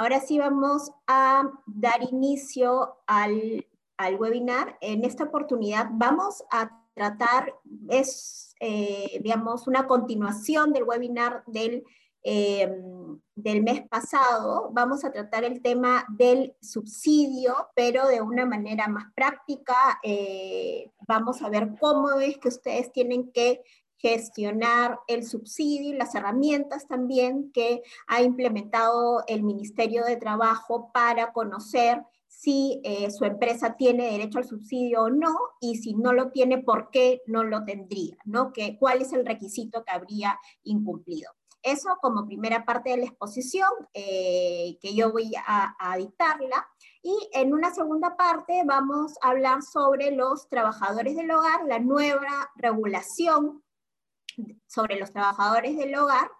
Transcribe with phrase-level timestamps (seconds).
[0.00, 4.78] Ahora sí vamos a dar inicio al, al webinar.
[4.80, 7.52] En esta oportunidad vamos a tratar,
[7.88, 11.82] es, eh, digamos, una continuación del webinar del,
[12.22, 12.72] eh,
[13.34, 14.70] del mes pasado.
[14.72, 19.98] Vamos a tratar el tema del subsidio, pero de una manera más práctica.
[20.04, 23.64] Eh, vamos a ver cómo es que ustedes tienen que
[23.98, 31.32] gestionar el subsidio y las herramientas también que ha implementado el Ministerio de Trabajo para
[31.32, 36.30] conocer si eh, su empresa tiene derecho al subsidio o no, y si no lo
[36.30, 38.16] tiene, ¿por qué no lo tendría?
[38.24, 38.52] ¿no?
[38.52, 41.32] Que, ¿Cuál es el requisito que habría incumplido?
[41.62, 46.68] Eso como primera parte de la exposición, eh, que yo voy a, a dictarla.
[47.02, 52.52] Y en una segunda parte vamos a hablar sobre los trabajadores del hogar, la nueva
[52.54, 53.64] regulación
[54.66, 56.30] sobre los trabajadores del hogar,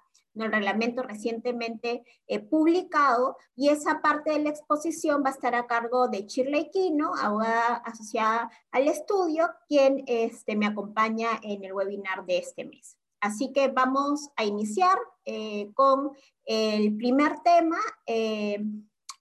[0.44, 5.66] el reglamento recientemente eh, publicado, y esa parte de la exposición va a estar a
[5.66, 12.24] cargo de Shirley Quino, abogada asociada al estudio, quien este, me acompaña en el webinar
[12.26, 12.96] de este mes.
[13.20, 16.12] Así que vamos a iniciar eh, con
[16.44, 18.62] el primer tema eh,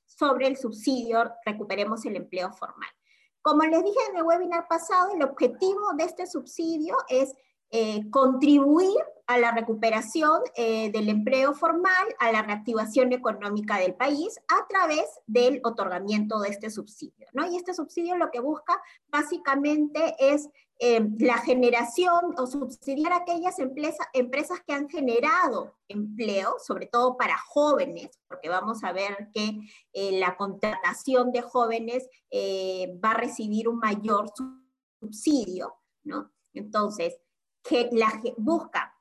[0.05, 2.89] sobre el subsidio Recuperemos el Empleo Formal.
[3.41, 7.33] Como les dije en el webinar pasado, el objetivo de este subsidio es
[7.69, 14.39] eh, contribuir a la recuperación eh, del empleo formal, a la reactivación económica del país
[14.47, 17.27] a través del otorgamiento de este subsidio.
[17.33, 17.45] ¿no?
[17.51, 20.47] Y este subsidio lo que busca básicamente es
[20.79, 27.37] eh, la generación o subsidiar aquellas empresas, empresas que han generado empleo, sobre todo para
[27.37, 29.59] jóvenes, porque vamos a ver que
[30.19, 32.07] la contratación de jóvenes
[33.03, 34.31] va a recibir un mayor
[35.01, 36.31] subsidio, ¿no?
[36.53, 37.19] Entonces,
[37.67, 37.89] que
[38.37, 38.97] busca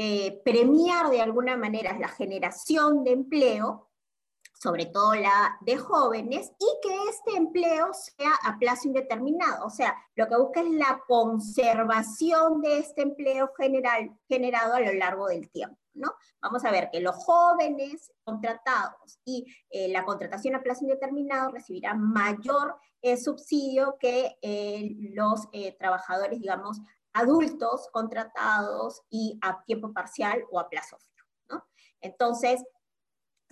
[0.00, 3.90] eh, premiar de alguna manera la generación de empleo,
[4.54, 9.66] sobre todo la de jóvenes, y que este empleo sea a plazo indeterminado.
[9.66, 14.92] O sea, lo que busca es la conservación de este empleo general, generado a lo
[14.92, 15.76] largo del tiempo.
[15.94, 16.14] ¿no?
[16.40, 22.00] Vamos a ver que los jóvenes contratados y eh, la contratación a plazo indeterminado recibirán
[22.00, 24.36] mayor eh, subsidio que
[25.12, 26.80] los trabajadores, digamos,
[27.18, 31.26] adultos contratados y a tiempo parcial o a plazo fijo.
[31.50, 31.64] ¿no?
[32.00, 32.64] Entonces,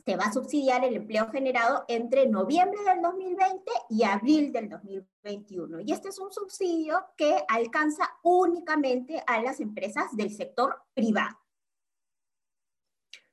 [0.07, 5.81] se va a subsidiar el empleo generado entre noviembre del 2020 y abril del 2021.
[5.81, 11.37] Y este es un subsidio que alcanza únicamente a las empresas del sector privado.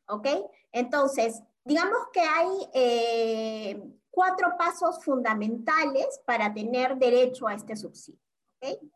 [0.08, 0.28] ¿Ok?
[0.72, 8.20] Entonces, digamos que hay eh, cuatro pasos fundamentales para tener derecho a este subsidio.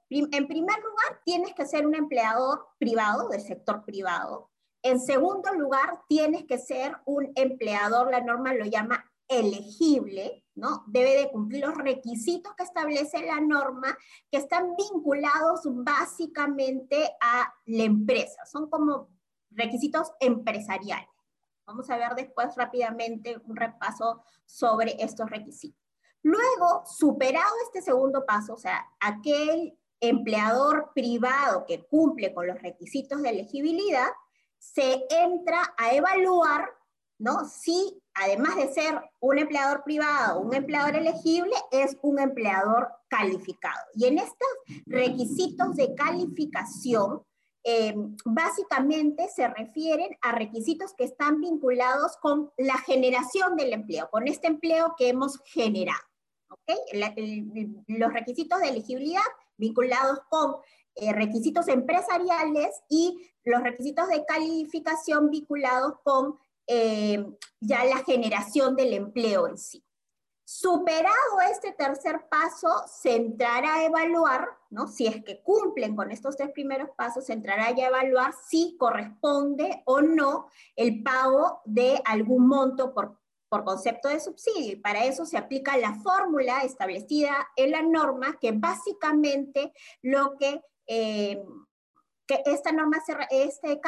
[0.09, 4.49] En primer lugar, tienes que ser un empleador privado, del sector privado.
[4.81, 10.85] En segundo lugar, tienes que ser un empleador, la norma lo llama elegible, ¿no?
[10.87, 13.97] Debe de cumplir los requisitos que establece la norma,
[14.31, 18.45] que están vinculados básicamente a la empresa.
[18.45, 19.09] Son como
[19.49, 21.09] requisitos empresariales.
[21.65, 25.86] Vamos a ver después rápidamente un repaso sobre estos requisitos.
[26.23, 33.21] Luego, superado este segundo paso, o sea, aquel empleador privado que cumple con los requisitos
[33.21, 34.09] de elegibilidad,
[34.59, 36.69] se entra a evaluar,
[37.19, 37.45] ¿no?
[37.45, 43.79] Si además de ser un empleador privado, un empleador elegible, es un empleador calificado.
[43.93, 44.47] Y en estos
[44.85, 47.23] requisitos de calificación,
[47.63, 47.93] eh,
[48.25, 54.47] básicamente se refieren a requisitos que están vinculados con la generación del empleo, con este
[54.47, 55.99] empleo que hemos generado
[57.87, 59.21] los requisitos de elegibilidad
[59.57, 60.57] vinculados con
[60.95, 66.37] eh, requisitos empresariales y los requisitos de calificación vinculados con
[66.67, 67.25] eh,
[67.59, 69.83] ya la generación del empleo en sí.
[70.49, 74.87] Superado este tercer paso, se entrará a evaluar, ¿no?
[74.87, 79.83] si es que cumplen con estos tres primeros pasos, se entrará a evaluar si corresponde
[79.85, 80.47] o no
[80.77, 83.17] el pago de algún monto por
[83.49, 88.37] por concepto de subsidio y para eso se aplica la fórmula establecida en la norma
[88.39, 91.43] que básicamente lo que, eh,
[92.25, 93.79] que esta norma, se, este,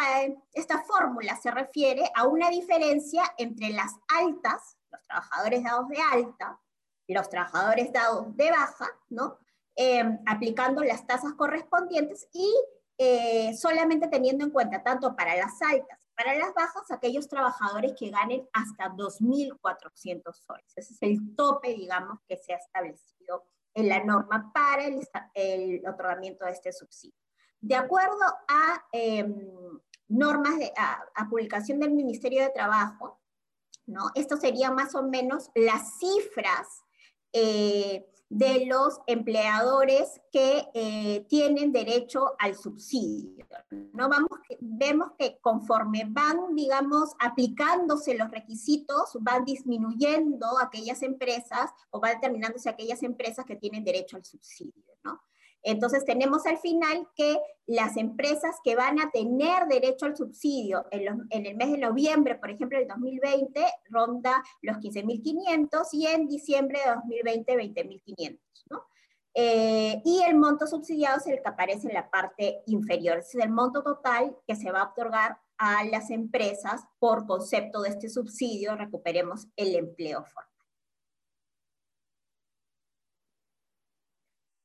[0.54, 6.60] esta fórmula se refiere a una diferencia entre las altas, los trabajadores dados de alta,
[7.08, 9.40] los trabajadores dados de baja, ¿no?
[9.76, 12.54] Eh, aplicando las tasas correspondientes y
[12.98, 18.10] eh, solamente teniendo en cuenta tanto para las altas para las bajas, aquellos trabajadores que
[18.10, 20.74] ganen hasta 2.400 soles.
[20.76, 26.44] Ese es el tope, digamos, que se ha establecido en la norma para el, otorgamiento
[26.44, 27.16] de este subsidio.
[27.62, 28.20] De acuerdo
[28.50, 29.48] a em,
[30.10, 33.19] normas, de, a, publicación del Ministerio de Trabajo,
[33.90, 34.12] ¿no?
[34.16, 36.84] Esto sería más o menos las cifras
[37.34, 43.48] eh, de los empleadores que eh, tienen derecho al subsidio.
[43.94, 44.08] ¿no?
[44.08, 52.16] Vamos, vemos que conforme van, digamos, aplicándose los requisitos, van disminuyendo aquellas empresas o van
[52.16, 54.84] determinándose aquellas empresas que tienen derecho al subsidio.
[55.04, 55.20] ¿no?
[55.64, 61.46] Entonces tenemos al final que las empresas que van a tener derecho al subsidio en,
[61.46, 66.92] el mes de noviembre, por ejemplo, del 2020, ronda los 15.500 y en diciembre de
[66.92, 68.40] 2020, 20.500.
[68.70, 68.84] ¿no?
[69.34, 73.52] Eh, y el monto subsidiado es el que aparece en la parte inferior, es el
[73.52, 78.76] monto total que se va a otorgar a las empresas por concepto de este subsidio,
[78.76, 80.59] recuperemos el empleo formal.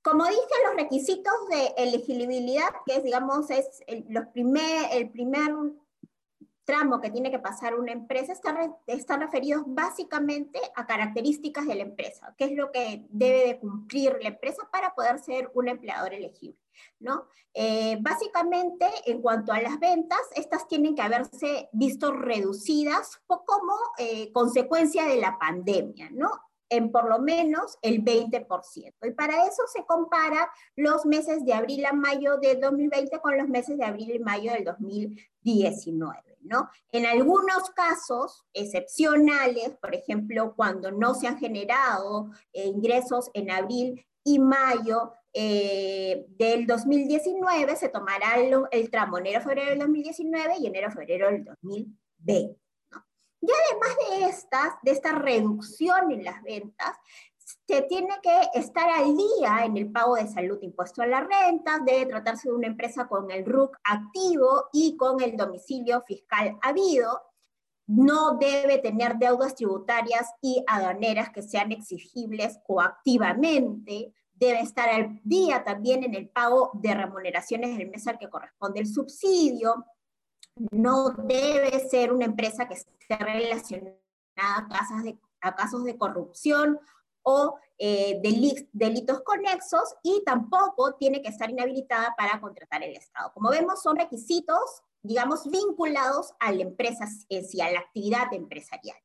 [0.05, 5.51] Como dije, los requisitos de elegibilidad, que es, digamos, es el, los primer, el primer
[6.65, 11.83] tramo que tiene que pasar una empresa, están, están referidos básicamente a características de la
[11.85, 16.13] empresa, qué es lo que debe de cumplir la empresa para poder ser un empleador
[16.13, 16.59] elegible.
[16.99, 17.27] ¿no?
[17.55, 24.31] Eh, básicamente, en cuanto a las ventas, estas tienen que haberse visto reducidas como eh,
[24.33, 26.31] consecuencia de la pandemia, ¿no?
[26.69, 28.95] En por lo menos el 20%.
[29.03, 33.49] Y para eso se compara los meses de abril a mayo de 2020 con los
[33.49, 36.39] meses de abril y mayo del 2019.
[36.45, 36.69] ¿no?
[36.93, 44.07] En algunos casos excepcionales, por ejemplo, cuando no se han generado eh, ingresos en abril
[44.23, 51.31] y mayo eh, del 2019, se tomará el, el tramo enero-febrero del 2019 y enero-febrero
[51.31, 52.64] del 2020.
[53.45, 56.97] Y además de, estas, de esta reducción en las ventas,
[57.67, 61.85] se tiene que estar al día en el pago de salud, impuesto a las rentas,
[61.85, 67.21] debe tratarse de una empresa con el RUC activo y con el domicilio fiscal habido,
[67.87, 75.65] no debe tener deudas tributarias y aduaneras que sean exigibles coactivamente, debe estar al día
[75.65, 79.85] también en el pago de remuneraciones del mes al que corresponde el subsidio,
[80.71, 82.77] no debe ser una empresa que
[83.09, 83.99] relacionada
[84.37, 86.79] a, casos de corrupción
[87.23, 93.33] o eh, delitos conexos y tampoco tiene que estar inhabilitada para contratar el Estado.
[93.33, 98.97] Como vemos, son requisitos, digamos, vinculados a la empresa en sí, a la actividad empresarial.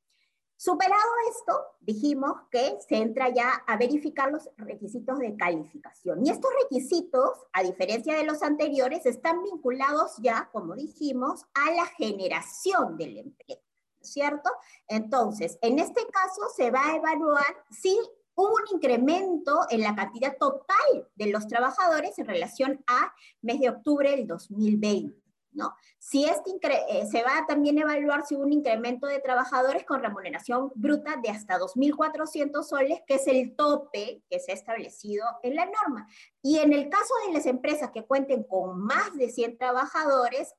[0.62, 6.26] Superado esto, dijimos que se entra ya a verificar los requisitos de calificación.
[6.26, 11.86] Y estos requisitos, a diferencia de los anteriores, están vinculados ya, como dijimos, a la
[11.86, 13.62] generación del empleo,
[14.02, 14.50] ¿cierto?
[14.88, 17.98] Entonces, en este caso se va a evaluar si
[18.36, 23.70] hubo un incremento en la cantidad total de los trabajadores en relación a mes de
[23.70, 25.20] octubre del 2020.
[25.52, 25.74] ¿no?
[25.98, 26.52] Si este
[26.90, 31.18] eh, se va a también evaluar si hubo un incremento de trabajadores con remuneración bruta
[31.22, 36.08] de hasta 2.400 soles, que es el tope que se ha establecido en la norma.
[36.42, 40.54] Y en el caso de las empresas que cuenten con más de 100 trabajadores,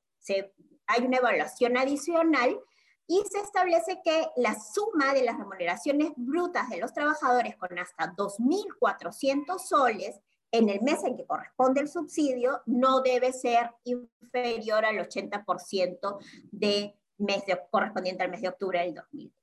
[0.87, 2.59] hay una evaluación adicional
[3.07, 8.13] y se establece que la suma de las remuneraciones brutas de los trabajadores con hasta
[8.15, 10.19] 2.400 soles
[10.51, 16.17] en el mes en que corresponde el subsidio no debe ser inferior al 80%
[16.51, 19.33] de mes correspondiente al mes de octubre del 2000.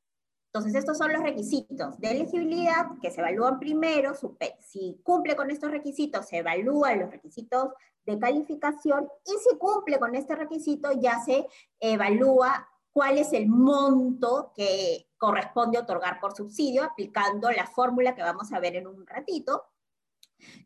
[0.52, 4.12] Entonces, estos son los requisitos de elegibilidad que se evalúan primero.
[4.60, 7.69] Si cumple con estos requisitos, se evalúan los requisitos
[8.06, 11.46] de calificación y si cumple con este requisito, ya se
[11.79, 12.67] evalúa
[12.98, 18.58] cuál es el monto que corresponde otorgar por subsidio, aplicando la fórmula que vamos a
[18.58, 19.67] ver en un ratito.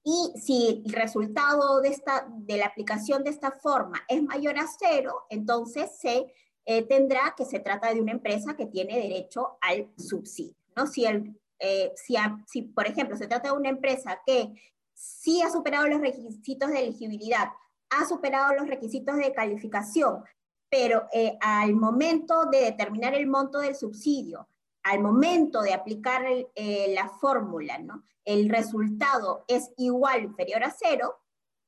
[0.02, 4.64] Y si el resultado de, esta, de la aplicación de esta forma es mayor a
[4.66, 6.32] cero, entonces se
[6.64, 10.56] eh, tendrá que se trata de una empresa que tiene derecho al subsidio.
[10.74, 10.86] ¿no?
[10.86, 14.54] Si, el, eh, si, si, por ejemplo, se trata de una empresa que
[14.94, 17.50] sí ha superado los requisitos de elegibilidad,
[17.90, 20.24] ha superado los requisitos de calificación,
[20.72, 24.48] pero eh, al momento de determinar el monto del subsidio,
[24.84, 26.24] al momento de aplicar
[26.56, 28.02] la fórmula, ¿no?
[28.24, 31.20] el resultado es igual o inferior a cero,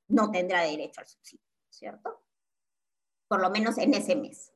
[0.09, 2.23] no tendrá derecho al subsidio, ¿cierto?
[3.29, 4.53] Por lo menos en ese mes.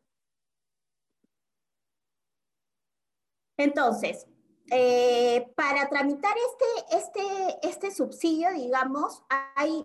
[3.57, 4.27] Entonces,
[4.71, 9.25] eh, para tramitar este, este, este subsidio, digamos,
[9.57, 9.85] hay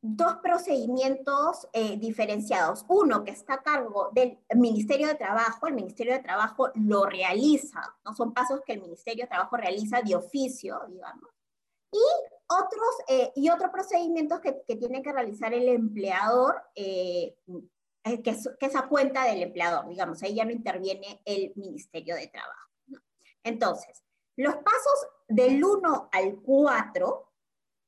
[0.00, 2.84] dos procedimientos eh, diferenciados.
[2.88, 7.80] Uno que está a cargo del Ministerio de Trabajo, el Ministerio de Trabajo lo realiza,
[8.04, 8.14] ¿no?
[8.14, 11.30] son pasos que el Ministerio de Trabajo realiza de oficio, digamos.
[11.90, 11.98] Y
[12.48, 17.36] otros, eh, y otros procedimientos que, que, tiene que realizar el empleador, eh,
[18.22, 22.14] que, es, que, es, a cuenta del empleador, digamos, ahí ya no interviene el Ministerio
[22.14, 22.68] de Trabajo.
[23.42, 24.02] Entonces,
[24.36, 27.32] los pasos del 1 al 4,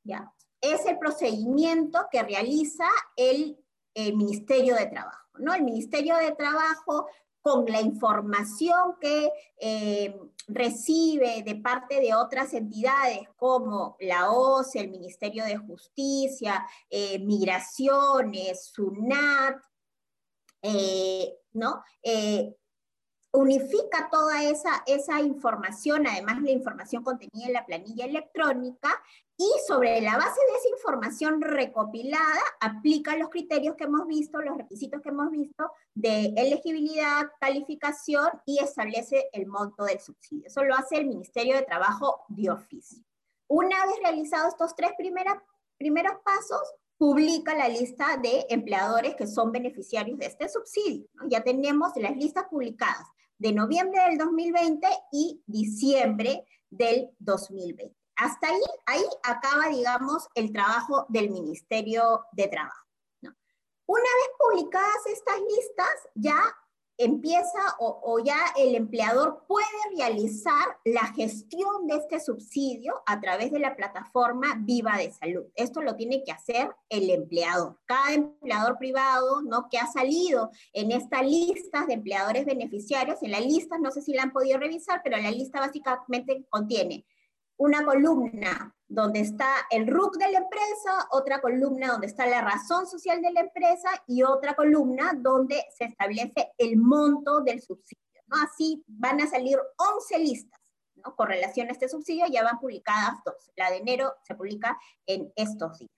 [0.05, 0.35] ¿ya?
[0.61, 3.57] Es el procedimiento que realiza el,
[3.97, 5.53] Ministerio de Trabajo, ¿no?
[5.53, 7.09] El Ministerio de Trabajo
[7.43, 14.91] con la información que eh, recibe de parte de otras entidades como la OCE, el
[14.91, 19.57] Ministerio de Justicia, eh, Migraciones, SUNAT,
[20.63, 21.83] eh, ¿no?
[23.33, 28.89] unifica toda esa, esa información, además la información contenida en la planilla electrónica,
[29.41, 34.59] y sobre la base de esa información recopilada, aplica los criterios que hemos visto, los
[34.59, 40.43] requisitos que hemos visto de elegibilidad, calificación y establece el monto del subsidio.
[40.45, 43.03] Eso lo hace el Ministerio de Trabajo de oficio.
[43.47, 50.19] Una vez realizados estos tres primeros pasos, publica la lista de empleadores que son beneficiarios
[50.19, 51.09] de este subsidio.
[51.29, 53.07] Ya tenemos las listas publicadas
[53.39, 58.00] de noviembre del 2020 y diciembre del 2020.
[58.21, 62.87] Hasta ahí, ahí acaba, digamos, el trabajo del Ministerio de Trabajo.
[63.87, 66.39] Una vez publicadas estas listas, ya
[66.99, 73.59] empieza o, ya el empleador puede realizar la gestión de este subsidio a través de
[73.59, 75.47] la plataforma Viva de Salud.
[75.55, 77.81] Esto lo tiene que hacer el empleador.
[77.87, 79.71] Cada empleador privado ¿no?
[79.71, 84.13] que ha salido en esta lista de empleadores beneficiarios, en la lista, no sé si
[84.13, 87.07] la han podido revisar, pero la lista básicamente contiene
[87.61, 92.87] una columna donde está el RUC de la empresa, otra columna donde está la razón
[92.87, 98.03] social de la empresa y otra columna donde se establece el monto del subsidio.
[98.31, 100.59] Así van a salir 11 listas
[101.17, 103.51] con relación a este subsidio, ya van publicadas dos.
[103.57, 105.93] La de enero se publica en estos días.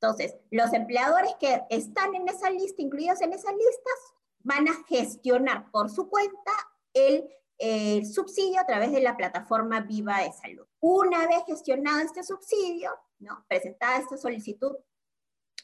[0.00, 5.70] Entonces, los empleadores que están en esa lista, incluidos en esas listas, van a gestionar
[5.70, 6.52] por su cuenta
[6.92, 7.28] el
[7.58, 10.66] el subsidio a través de la plataforma Viva de Salud.
[10.80, 13.44] Una vez gestionado este subsidio, ¿no?
[13.48, 14.76] presentada esta solicitud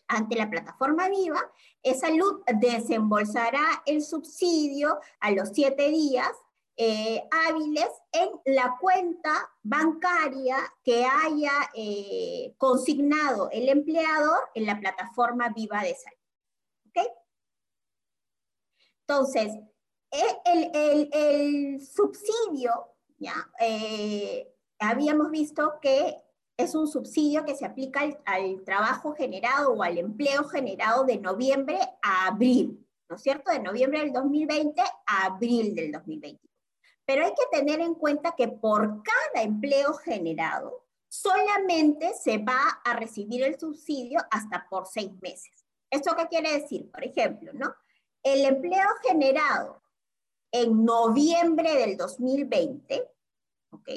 [0.09, 1.41] ante la plataforma Viva,
[1.99, 6.31] Salud desembolsará el subsidio a los siete días
[6.77, 15.51] eh, hábiles en la cuenta bancaria que haya eh, consignado el empleador en la plataforma
[15.51, 16.19] Viva de Salud.
[16.89, 17.13] ¿Ok?
[19.07, 19.53] Entonces,
[20.45, 22.73] el, subsidio,
[23.19, 26.17] ya, eh, habíamos visto que
[26.57, 31.79] es un subsidio que se aplica al, trabajo generado o al empleo generado de noviembre
[32.03, 33.51] a abril, ¿no es cierto?
[33.51, 36.39] De noviembre del 2020 a abril del 2021.
[37.07, 42.97] Pero hay que tener en cuenta que por cada empleo generado, solamente se va a
[42.97, 45.65] recibir el subsidio hasta por seis meses.
[45.91, 46.91] ¿Esto qué quiere decir?
[46.91, 47.75] Por ejemplo, ¿no?
[48.23, 49.83] El empleo generado
[50.51, 53.11] en noviembre del 2020,
[53.71, 53.89] ¿ok?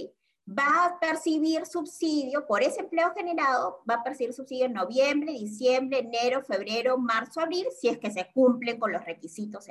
[0.50, 6.00] Va a percibir subsidio por ese empleo generado, va a percibir subsidio en noviembre, diciembre,
[6.00, 9.68] enero, febrero, marzo, abril, si es que se cumplen con los requisitos.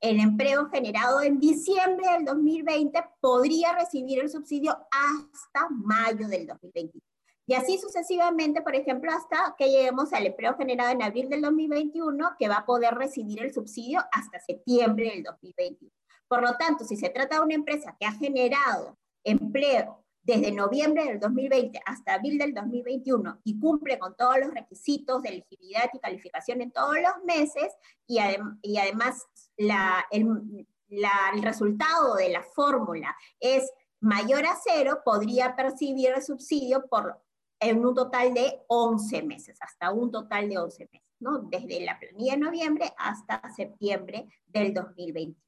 [0.00, 7.02] El empleo generado en diciembre del 2020 podría recibir el subsidio hasta mayo del 2021.
[7.48, 12.36] Y así sucesivamente, por ejemplo, hasta que lleguemos al empleo generado en abril del 2021,
[12.38, 15.90] que va a poder recibir el subsidio hasta septiembre del 2021.
[16.28, 18.98] Por lo tanto, si se trata de una empresa que ha generado
[19.30, 25.22] empleo desde noviembre del 2020 hasta abril del 2021 y cumple con todos los requisitos
[25.22, 27.72] de elegibilidad y calificación en todos los meses
[28.06, 36.86] y, además el resultado de la fórmula es mayor a cero, podría percibir el subsidio
[36.88, 37.20] por
[37.60, 41.38] en un total de 11 meses, hasta un total de 11 meses, ¿no?
[41.38, 45.47] Desde la planilla de noviembre hasta septiembre del 2021.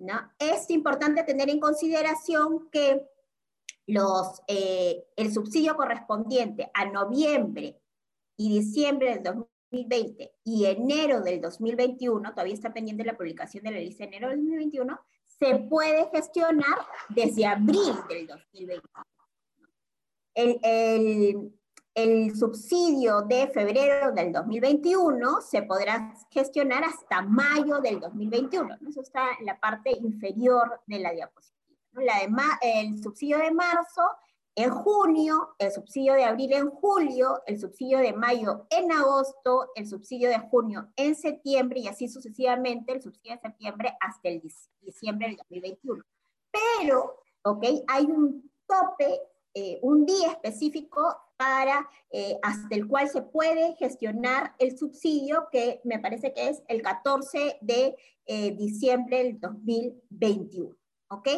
[0.00, 0.32] ¿No?
[0.38, 3.06] Es importante tener en consideración que
[3.86, 7.80] los, eh, el subsidio correspondiente a noviembre
[8.36, 13.78] y diciembre del 2020 y enero del 2021, todavía está pendiente la publicación de la
[13.78, 16.78] lista de enero del 2021, se puede gestionar
[17.08, 18.82] desde abril del 2021
[20.34, 21.59] el, el,
[22.34, 28.78] subsidio de febrero del 2021 se podrá gestionar hasta mayo del 2021.
[28.88, 31.60] Eso está en la parte inferior de la diapositiva.
[31.92, 32.28] La de
[32.62, 34.02] el subsidio de marzo
[34.54, 39.86] en junio, el subsidio de abril en julio, el subsidio de mayo en agosto, el
[39.86, 44.42] subsidio de junio en septiembre y así sucesivamente el subsidio de septiembre hasta el
[44.80, 46.04] diciembre del 2021.
[46.52, 47.64] Pero, ¿ok?
[47.88, 49.20] Hay un tope
[49.54, 55.80] eh, un día específico para, eh, hasta el cual se puede gestionar el subsidio, que
[55.84, 60.76] me parece que es el 14 de eh, diciembre del 2021.
[61.08, 61.28] ¿Ok?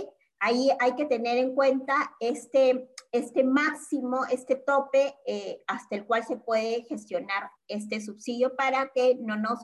[0.45, 6.25] ahí hay que tener en cuenta este, este máximo, este tope eh, hasta el cual
[6.25, 9.61] se puede gestionar este subsidio para que no nos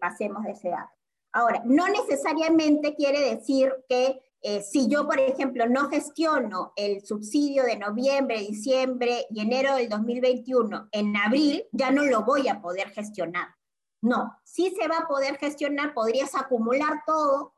[0.00, 0.92] pasemos de ese dato.
[1.32, 7.64] Ahora, no necesariamente quiere decir que eh, si yo, por ejemplo, no gestiono el subsidio
[7.64, 12.90] de noviembre, diciembre y enero del 2021, en abril ya no lo voy a poder
[12.90, 13.56] gestionar.
[14.00, 17.56] No, sí se va a poder gestionar, podrías acumular todo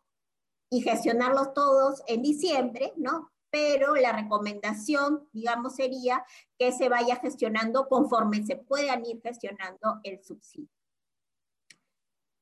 [0.71, 3.33] y gestionarlos todos en diciembre, ¿no?
[3.51, 6.25] Pero la recomendación, digamos, sería
[6.59, 10.71] que se vaya gestionando conforme se puedan ir gestionando el subsidio.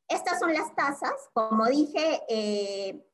[0.08, 1.30] Estas son las tasas.
[1.32, 3.04] Como dije, eh,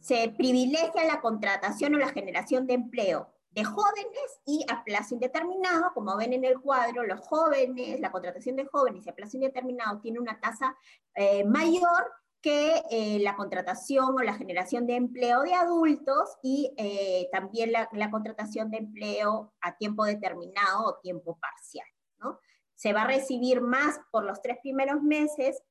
[0.00, 5.92] se privilegia la contratación o la generación de empleo de jóvenes y a plazo indeterminado,
[5.94, 10.00] como ven en el cuadro, los jóvenes, la contratación de jóvenes y a plazo indeterminado
[10.00, 10.76] tiene una tasa
[11.14, 17.28] eh, mayor que eh, la contratación o la generación de empleo de adultos y eh,
[17.32, 21.86] también la, contratación de empleo a tiempo determinado o tiempo parcial.
[22.20, 22.38] ¿no?
[22.76, 25.62] Se va a recibir más por los tres primeros meses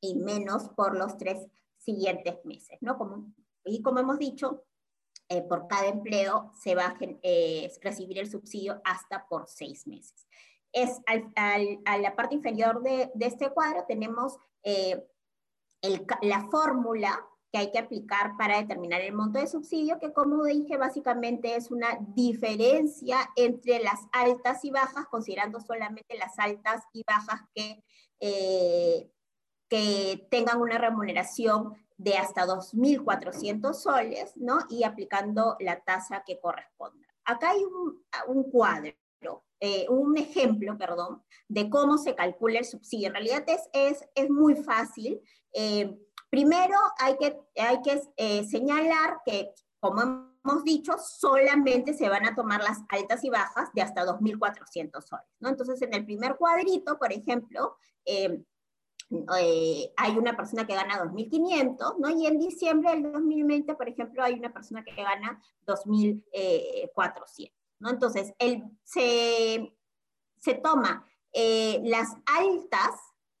[0.00, 1.46] y menos por los tres
[1.78, 2.76] siguientes meses.
[2.82, 2.98] ¿no?
[2.98, 3.32] Como,
[3.66, 4.64] y como hemos dicho,
[5.28, 6.98] eh, por cada empleo se va a
[7.82, 10.26] recibir el subsidio hasta por seis meses.
[10.72, 14.36] Es a la parte inferior de, este cuadro tenemos
[16.20, 20.76] la fórmula que hay que aplicar para determinar el monto de subsidio, que como dije,
[20.76, 27.40] básicamente es una diferencia entre las altas y bajas, considerando solamente las altas y bajas
[27.54, 27.82] que,
[28.20, 29.10] eh,
[29.68, 34.58] que tengan una remuneración de hasta 2.400 soles, ¿no?
[34.68, 37.06] Y aplicando la tasa que corresponda.
[37.24, 38.92] Acá hay un, cuadro,
[39.60, 43.08] eh, un ejemplo, perdón, de cómo se calcula el subsidio.
[43.08, 45.20] En realidad es, es, es muy fácil.
[45.52, 45.98] Eh,
[46.30, 50.02] primero hay que, hay que eh, señalar que, como
[50.44, 55.26] hemos dicho, solamente se van a tomar las altas y bajas de hasta 2.400 soles.
[55.40, 55.48] ¿no?
[55.48, 57.76] Entonces, en el primer cuadrito, por ejemplo,
[59.10, 62.10] eh, hay una persona que gana 2.500, ¿no?
[62.10, 67.90] Y en diciembre del 2020, por ejemplo, hay una persona que gana 2.400, ¿no?
[67.90, 69.72] Entonces, él se,
[70.38, 72.94] se toma las altas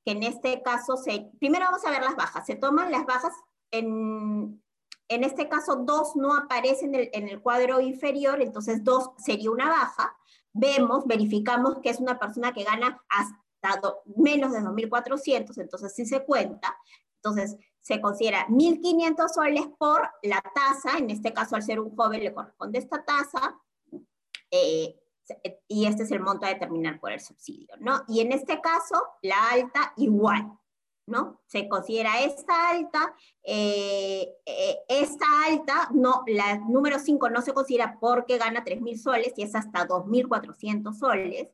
[0.06, 3.32] que en este caso se, primero vamos a ver las bajas, se toman las bajas,
[3.72, 4.62] en,
[5.08, 9.50] en este caso dos no aparecen en el, en el cuadro inferior, entonces dos sería
[9.50, 10.16] una baja,
[10.52, 13.45] vemos, verificamos que es una persona que gana hasta
[14.16, 16.76] menos de 2.400, entonces sí se cuenta,
[17.16, 22.24] entonces se considera 1.500 soles por la tasa, en este caso al ser un joven
[22.24, 23.56] le corresponde esta tasa,
[24.50, 24.98] eh,
[25.68, 28.02] y este es el monto a determinar por el subsidio, ¿no?
[28.08, 30.52] Y en este caso, la alta igual,
[31.06, 31.40] ¿no?
[31.46, 37.98] Se considera esta alta, eh, eh, esta alta, no, la número 5 no se considera
[38.00, 41.48] porque gana 3.000 soles y es hasta 2.400 soles,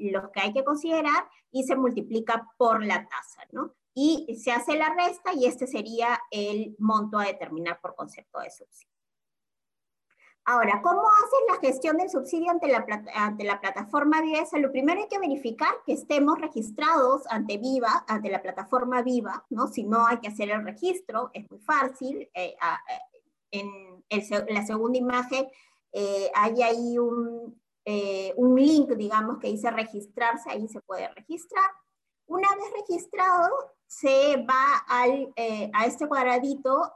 [0.00, 3.74] los que hay que considerar, y se multiplica por la tasa, ¿no?
[3.94, 8.50] Y se hace la resta y este sería el monto a determinar por concepto de
[8.50, 8.92] subsidio.
[10.46, 15.00] Ahora, ¿cómo haces la gestión del subsidio ante la, ante la plataforma Viva Lo primero
[15.00, 19.68] hay que verificar que estemos registrados ante Viva, ante la plataforma Viva, ¿no?
[19.68, 22.28] Si no hay que hacer el registro, es muy fácil.
[22.34, 22.56] Eh,
[23.52, 24.04] en
[24.48, 25.46] la segunda imagen
[25.92, 31.70] eh, hay ahí un, eh, un link, digamos, que dice registrarse, ahí se puede registrar.
[32.26, 33.50] Una vez registrado,
[33.86, 35.32] se va al,
[35.72, 36.94] a este cuadradito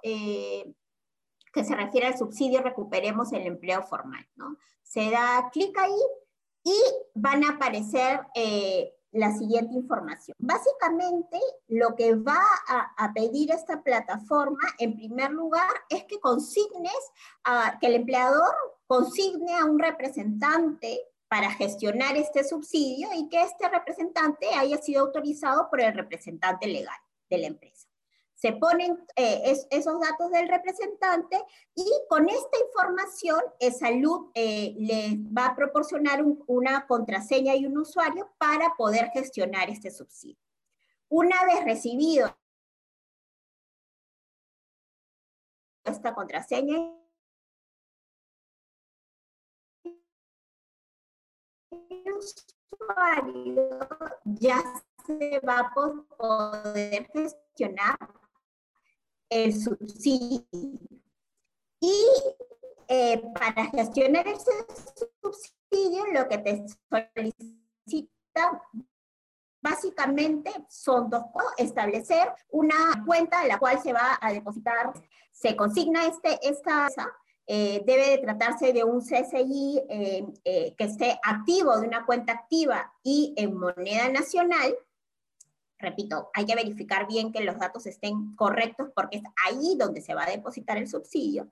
[1.53, 4.27] que se refiere al subsidio Recuperemos el Empleo Formal.
[4.37, 4.57] ¿no?
[4.83, 6.01] Se da clic ahí
[6.65, 6.77] y
[7.15, 10.37] van a aparecer eh, la siguiente información.
[10.39, 16.93] Básicamente, lo que va a, pedir esta plataforma, en primer lugar, es que consignes,
[17.81, 18.55] que el empleador
[18.89, 25.71] consigne a un representante para gestionar este subsidio y que este representante haya sido autorizado
[25.71, 26.99] por el representante legal
[27.31, 27.89] de la empresa
[28.39, 31.37] se ponen eh, esos datos del representante
[31.75, 38.31] y con esta información eh, Salud eh, va a proporcionar una contraseña y un usuario
[38.39, 40.39] para poder gestionar este subsidio.
[41.09, 42.33] Una vez recibido
[45.85, 46.95] esta contraseña
[52.71, 53.79] usuario
[54.25, 54.63] ya
[55.07, 57.99] se va a poder gestionar
[59.29, 60.45] el subsidio.
[61.81, 62.05] Y
[62.89, 64.53] eh, para gestionar ese
[65.21, 68.63] subsidio, lo que te solicita
[69.61, 74.93] Básicamente son dos cosas, establecer una cuenta en la cual se va a depositar,
[75.33, 76.89] se consigna este, esta,
[77.51, 82.35] eh, debe de tratarse de un CSI eh, eh, que esté activo, de una cuenta
[82.35, 84.77] activa y en moneda nacional.
[85.79, 90.15] Repito, hay que verificar bien que los datos estén correctos porque es ahí donde se
[90.15, 91.51] va a depositar el subsidio.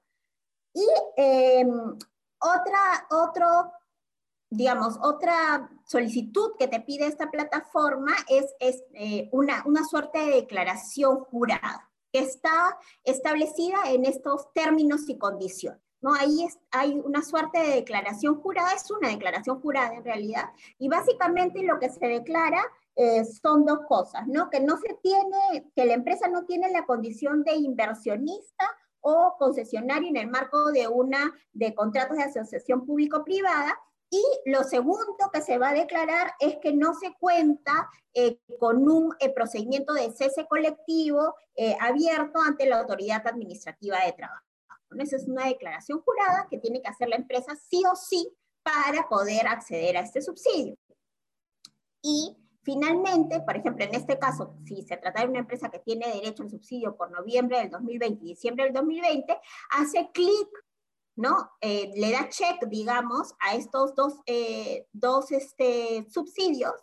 [0.74, 1.96] Y em,
[2.38, 3.72] otra, otro
[4.50, 10.36] digamos, otra solicitud que te pide esta plataforma es, es eh, una, una suerte de
[10.36, 15.85] declaración jurada, que está establecida en estos términos y condiciones.
[16.00, 16.14] ¿No?
[16.14, 21.62] Ahí hay una suerte de declaración jurada, es una declaración jurada en realidad, y básicamente
[21.62, 22.62] lo que se declara
[22.96, 24.48] eh, son dos cosas, ¿no?
[24.48, 28.64] Que no se tiene, que la empresa no tiene la condición de inversionista
[29.00, 33.78] o concesionario en el marco de una de contratos de asociación público-privada
[34.08, 38.88] y lo segundo que se va a declarar es que no se cuenta eh, con
[38.88, 41.34] un eh, procedimiento de cese colectivo
[41.80, 44.45] abierto ante la autoridad administrativa de trabajo.
[44.98, 49.08] Esa es una declaración jurada que tiene que hacer la empresa sí o sí para
[49.08, 50.76] poder acceder a este subsidio.
[52.02, 56.06] Y finalmente, por ejemplo, en este caso, si se trata de una empresa que tiene
[56.06, 59.38] derecho al subsidio por noviembre del 2020 y diciembre del 2020,
[59.70, 60.48] hace clic
[61.16, 61.50] ¿no?
[61.62, 66.74] Eh, le da check, digamos, a estos dos, eh, dos este, subsidios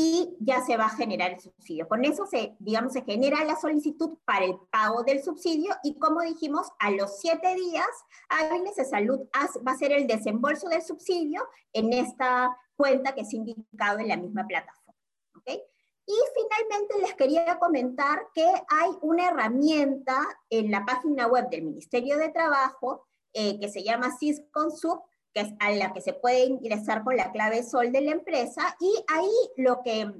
[0.00, 1.88] y ya se va a generar el subsidio.
[1.88, 6.20] Con eso se, digamos, se genera la solicitud para el pago del subsidio y como
[6.20, 7.88] dijimos, a los siete días
[8.28, 9.20] hábiles de salud
[9.66, 14.16] va a ser el desembolso del subsidio en esta cuenta que es indicado en la
[14.16, 14.94] misma plataforma.
[15.34, 15.60] ¿okay?
[16.06, 22.18] Y finalmente les quería comentar que hay una herramienta en la página web del Ministerio
[22.18, 25.02] de Trabajo eh, que se llama SysConsub,
[25.34, 28.76] que es a la que se puede ingresar con la clave SOL de la empresa,
[28.80, 30.10] y ahí lo que,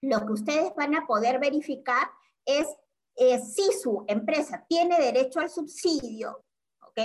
[0.00, 2.08] lo que ustedes van a poder verificar
[2.44, 2.66] es
[3.16, 6.44] eh, si su empresa tiene derecho al subsidio,
[6.80, 7.00] ¿ok?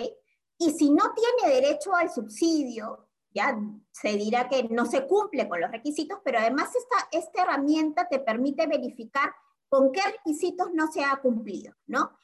[0.60, 3.58] Y si no tiene derecho al subsidio, ya
[3.92, 8.20] se dirá que no se cumple con los requisitos, pero además esta, esta herramienta te
[8.20, 9.32] permite verificar
[9.70, 12.18] con qué requisitos no se ha cumplido, ¿no?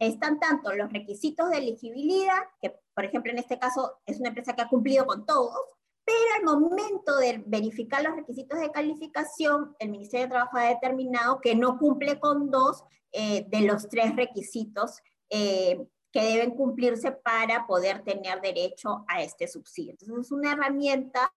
[0.00, 4.54] Están tanto los requisitos de elegibilidad, que por ejemplo en este caso es una empresa
[4.54, 5.56] que ha cumplido con todos,
[6.04, 11.40] pero al momento de verificar los requisitos de calificación, el Ministerio de Trabajo ha determinado
[11.40, 17.66] que no cumple con dos eh, de los tres requisitos eh, que deben cumplirse para
[17.66, 19.92] poder tener derecho a este subsidio.
[19.92, 21.32] Entonces es una herramienta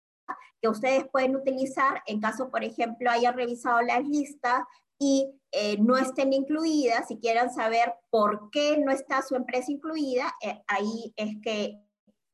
[0.61, 4.63] que ustedes pueden utilizar en caso, por ejemplo, hayan revisado las listas
[4.99, 10.33] y eh, no estén incluidas, si quieran saber por qué no está su empresa incluida,
[10.41, 11.79] eh, ahí es que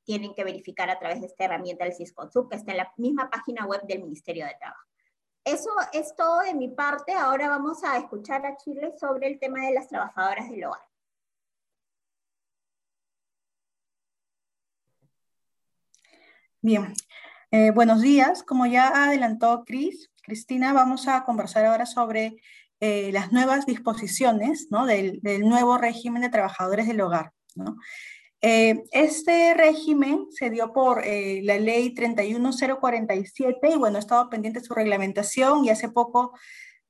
[0.04, 3.30] tienen que verificar a través de esta herramienta del Cisconsub, que está en la misma
[3.30, 4.84] página web del Ministerio de Trabajo.
[5.43, 7.13] Eso es todo de mi parte.
[7.13, 10.82] Ahora vamos a escuchar a Chile sobre el tema de las trabajadoras del hogar.
[16.62, 16.93] Bien,
[17.52, 18.43] eh, buenos días.
[18.43, 22.37] Como ya adelantó Cris, Cristina, vamos a conversar ahora sobre
[22.79, 27.33] eh, las nuevas disposiciones del, nuevo régimen de trabajadores del hogar.
[28.41, 34.59] Eh, este régimen se dio por eh, la ley 31047 y bueno, ha estado pendiente
[34.59, 36.37] de su reglamentación y hace poco,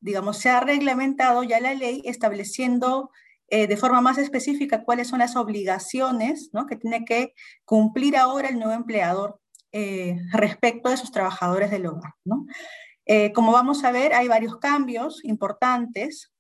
[0.01, 3.09] digamos, se ha reglamentado ya la ley estableciendo
[3.51, 6.67] de forma más específica cuáles son las obligaciones ¿no?
[6.67, 7.33] que tiene que
[7.65, 9.39] cumplir ahora el nuevo empleador
[10.33, 12.13] respecto de sus trabajadores del hogar.
[13.11, 16.31] Eh, como vamos a ver, hay varios cambios importantes.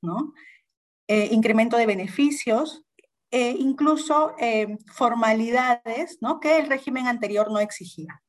[1.07, 2.83] Eh, incremento de beneficios,
[3.31, 4.35] e incluso
[4.93, 6.39] formalidades ¿no?
[6.39, 8.21] que el régimen anterior no exigía.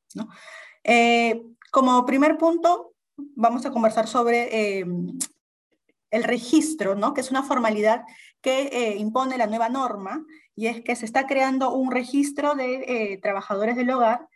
[1.71, 2.93] como primer punto,
[3.35, 8.03] vamos a conversar sobre el registro, que es una formalidad
[8.41, 10.25] que impone la nueva norma,
[10.55, 14.27] y es que se está creando un registro de trabajadores del hogar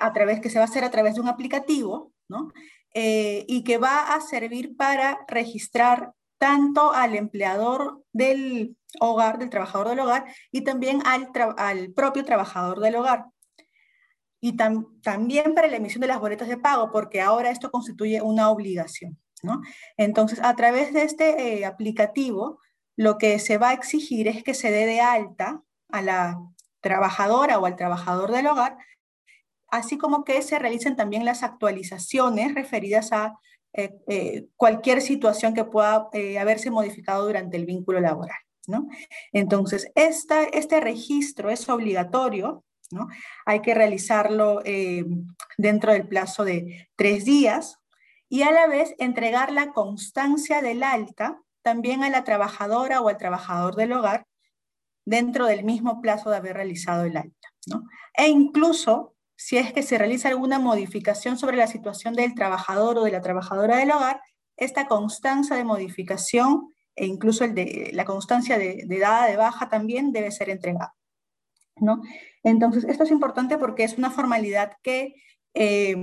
[0.00, 2.52] a través, que se va a hacer a través de un aplicativo, ¿no?
[2.98, 9.90] Eh, y que va a servir para registrar tanto al empleador del hogar, del trabajador
[9.90, 13.26] del hogar, y también al, propio trabajador del hogar.
[14.40, 18.48] Y también para la emisión de las boletas de pago, porque ahora esto constituye una
[18.48, 19.18] obligación.
[19.42, 19.60] ¿no?
[19.98, 22.60] Entonces, a través de este eh, aplicativo,
[22.96, 26.40] lo que se va a exigir es que se dé de alta a la
[26.80, 28.78] trabajadora o al trabajador del hogar
[29.68, 33.38] así como que se realicen también las actualizaciones referidas a
[33.72, 38.38] eh, eh, cualquier situación que pueda eh, haberse modificado durante el vínculo laboral.
[38.66, 38.88] ¿no?
[39.32, 43.06] Entonces, este registro es obligatorio, ¿no?
[43.44, 44.62] hay que realizarlo
[45.56, 47.78] dentro del plazo de tres días
[48.28, 53.18] y a la vez entregar la constancia del alta también a la trabajadora o al
[53.18, 54.26] trabajador del hogar
[55.04, 57.48] dentro del mismo plazo de haber realizado el alta.
[58.14, 63.04] E incluso si es que se realiza alguna modificación sobre la situación del trabajador o
[63.04, 64.20] de la trabajadora del hogar,
[64.56, 67.44] esta constancia de modificación e incluso
[67.92, 70.94] la constancia de, dada de baja también debe ser entregada.
[71.76, 72.02] ¿no?
[72.42, 75.14] Entonces, esto es importante porque es una formalidad que
[75.52, 75.94] eh,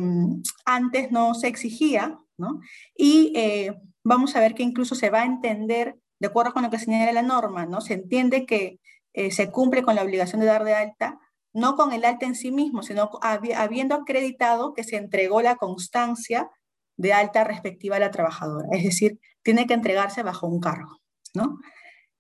[0.66, 2.60] antes no se exigía, ¿no?
[2.96, 6.70] Y eh, vamos a ver que incluso se va a entender, de acuerdo con lo
[6.70, 7.82] que señala la norma, ¿no?
[7.82, 8.80] Se entiende que
[9.14, 11.20] eh, se cumple con la obligación de dar de alta,
[11.54, 16.50] no con el alta en sí mismo, sino habiendo acreditado que se entregó la constancia
[16.98, 18.68] de alta respectiva a la trabajadora.
[18.72, 21.00] Es decir, tiene que entregarse bajo un cargo,
[21.34, 21.60] ¿no?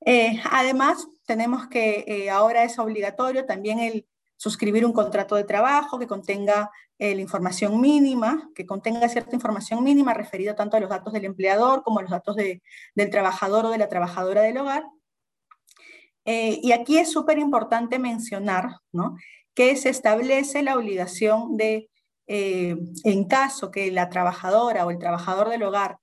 [0.06, 5.98] Eh, además, tenemos que eh, ahora es obligatorio también el suscribir un contrato de trabajo
[5.98, 6.69] que contenga
[7.00, 11.26] eh, la información mínima, que contenga cierta información mínima referida tanto a los datos del
[11.26, 14.84] empleador como a los datos del trabajador o de la trabajadora del hogar.
[16.26, 19.18] Eh, y aquí es súper importante mencionar ¿no?
[19.54, 21.90] que se establece la obligación de,
[22.28, 25.98] eh, en caso que la trabajadora o el trabajador del hogar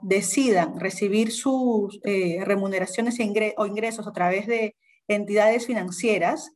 [0.00, 4.74] decidan recibir sus remuneraciones e o ingresos a través de
[5.08, 6.52] entidades financieras,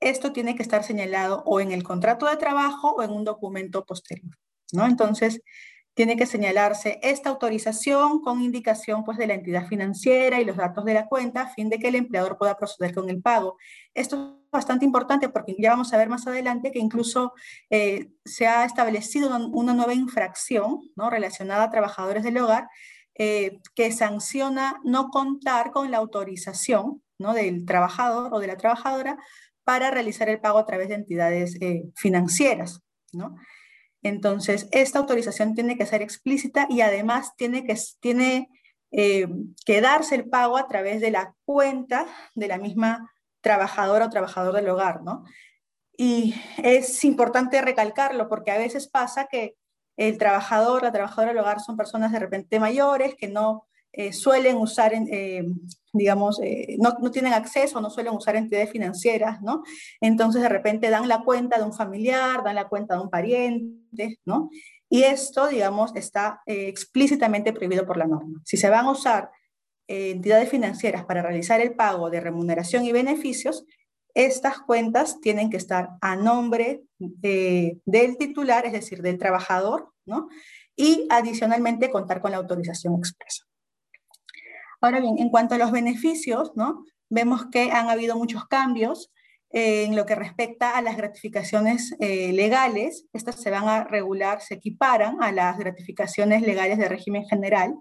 [0.00, 3.84] esto tiene que estar señalado o en el contrato de trabajo o en un documento
[3.84, 4.36] posterior,
[4.72, 4.86] ¿no?
[4.86, 5.40] Entonces,
[5.94, 10.84] tiene que señalarse esta autorización con indicación pues, de la entidad financiera y los datos
[10.84, 13.56] de la cuenta a fin de que el empleador pueda proceder con el pago.
[13.94, 17.32] Esto es bastante importante porque ya vamos a ver más adelante que incluso
[17.70, 21.10] eh, se ha establecido una nueva infracción ¿no?
[21.10, 22.68] relacionada a trabajadores del hogar
[23.16, 27.32] eh, que sanciona no contar con la autorización ¿no?
[27.32, 29.16] del trabajador o de la trabajadora
[29.62, 33.36] para realizar el pago a través de entidades eh, financieras, ¿no?
[34.04, 38.50] Entonces, esta autorización tiene que ser explícita y además tiene que, tiene,
[38.92, 39.26] eh,
[39.64, 44.54] que darse el pago a través de la cuenta de la misma trabajadora o trabajador
[44.54, 45.24] del hogar, ¿no?
[45.96, 49.56] Y es importante recalcarlo porque a veces pasa que
[49.96, 54.56] el trabajador, la trabajadora del hogar son personas de repente mayores que no eh, suelen
[54.56, 55.44] usar, eh,
[55.92, 59.62] digamos, eh, no, no, tienen acceso, no suelen usar entidades financieras, ¿no?
[60.00, 64.18] Entonces de repente dan la cuenta de un familiar, dan la cuenta de un pariente,
[64.24, 64.50] ¿no?
[64.88, 68.40] Y esto, digamos, está explícitamente prohibido por la norma.
[68.44, 69.30] Si se van a usar
[69.86, 73.64] entidades financieras para realizar el pago de remuneración y beneficios,
[74.14, 80.28] estas cuentas tienen que estar a nombre del titular, es decir, del trabajador, ¿no?
[80.76, 83.44] Y adicionalmente contar con la autorización expresa.
[84.84, 86.84] Ahora bien, en cuanto a los beneficios, ¿no?
[87.08, 89.10] vemos que han habido muchos cambios
[89.48, 93.06] eh, en lo que respecta a las gratificaciones eh, legales.
[93.14, 97.74] Estas se van a regular, se equiparan a las gratificaciones legales de régimen general.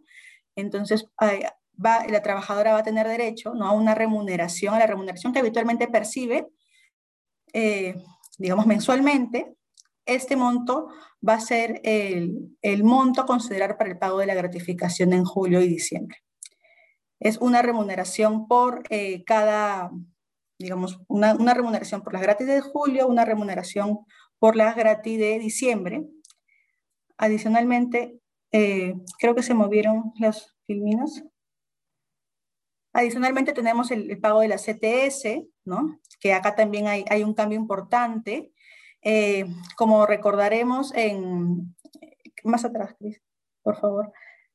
[0.56, 3.68] Entonces, va, la trabajadora va a tener derecho ¿no?
[3.68, 6.48] a una remuneración, a la remuneración que habitualmente percibe,
[7.52, 7.96] eh,
[8.38, 9.58] digamos, mensualmente.
[10.06, 10.88] Este monto
[11.28, 15.60] va a ser el monto a considerar para el pago de la gratificación en julio
[15.60, 16.24] y diciembre
[17.24, 19.92] es una remuneración por eh, cada,
[20.60, 24.00] digamos, una, remuneración por las gratis de julio, una remuneración
[24.40, 26.06] por las gratis de diciembre.
[27.18, 28.20] Adicionalmente,
[28.52, 31.24] eh, creo que se movieron las filminas.
[32.92, 36.00] Adicionalmente tenemos el, pago de la CTS, ¿no?
[36.20, 38.52] que acá también hay, hay un cambio importante.
[39.02, 39.46] Eh,
[39.78, 41.74] como recordaremos en...
[42.44, 43.22] Más atrás, Cris,
[43.62, 44.12] por favor.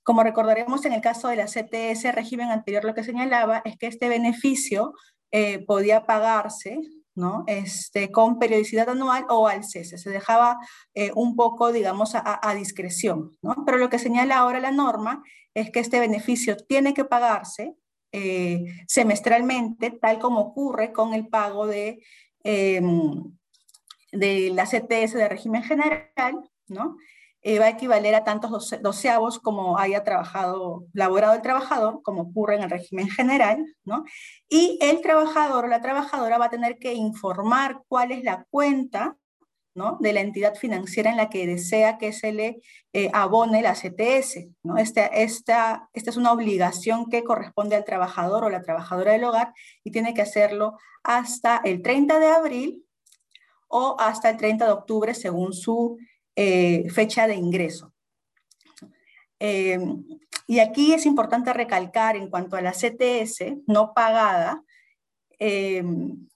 [0.08, 3.88] Como recordaremos en el caso de la CTS régimen anterior, lo que señalaba es que
[3.88, 4.94] este beneficio
[5.30, 6.78] eh, podía pagarse
[7.14, 7.44] ¿no?
[7.46, 9.98] Este, con periodicidad anual o al cese.
[9.98, 10.56] Se dejaba
[10.94, 13.36] eh, un poco, digamos, a, discreción.
[13.42, 13.64] ¿no?
[13.66, 17.74] Pero lo que señala ahora la norma es que este beneficio tiene que pagarse
[18.10, 22.02] eh, semestralmente, tal como ocurre con el pago de,
[22.44, 23.24] em,
[24.12, 26.96] de la CTS de régimen general, ¿no?
[27.42, 32.56] Eh, va a equivaler a tantos doceavos como haya trabajado, laborado el trabajador, como ocurre
[32.56, 34.04] en el régimen general, ¿no?
[34.48, 39.16] Y el trabajador o la trabajadora va a tener que informar cuál es la cuenta
[39.78, 39.96] ¿no?
[40.00, 42.60] de la entidad financiera en la que desea que se le
[42.92, 44.48] eh, abone la CTS.
[44.64, 44.76] ¿no?
[44.76, 49.54] Esta, esta, esta es una obligación que corresponde al trabajador o la trabajadora del hogar
[49.84, 52.84] y tiene que hacerlo hasta el 30 de abril
[53.68, 55.96] o hasta el 30 de octubre según su
[56.40, 57.92] eh, fecha de ingreso.
[59.40, 59.76] Eh,
[60.46, 64.62] y aquí es importante recalcar en cuanto a la CTS no pagada,
[65.40, 65.82] eh,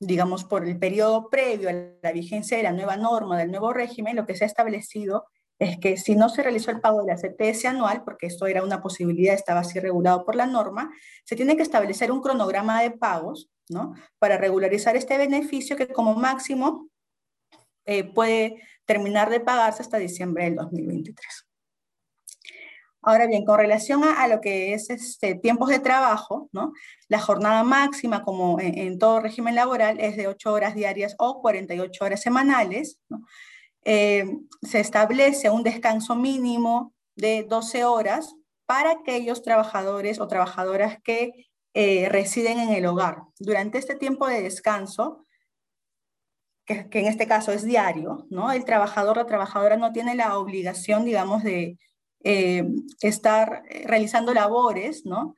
[0.01, 4.17] digamos, por el periodo previo a la vigencia de la nueva norma, del nuevo régimen,
[4.17, 5.27] lo que se ha establecido
[5.61, 8.65] es que si no se realizó el pago de la CTS anual, porque esto era
[8.65, 10.91] una posibilidad, estaba así regulado por la norma,
[11.25, 13.95] se tiene que establecer un cronograma de pagos, ¿no?
[14.19, 16.89] Para regularizar este beneficio que como máximo
[17.85, 21.47] eh, puede terminar de pagarse hasta diciembre del 2023.
[23.05, 26.73] Ahora bien, con relación a, lo que es este, tiempos de trabajo, ¿no?
[27.09, 32.05] la jornada máxima, como en, todo régimen laboral, es de 8 horas diarias o 48
[32.05, 33.01] horas semanales.
[33.09, 33.23] ¿no?
[33.85, 34.25] Eh,
[34.63, 41.33] se establece un descanso mínimo de 12 horas para aquellos trabajadores o trabajadoras que
[41.75, 43.23] eh, residen en el hogar.
[43.39, 45.25] Durante este tiempo de descanso,
[46.65, 48.53] que, en este caso es diario, ¿no?
[48.53, 51.79] el trabajador o trabajadora no tiene la obligación, digamos, de
[52.25, 52.65] eh,
[53.01, 55.35] estar realizando labores, ¿no?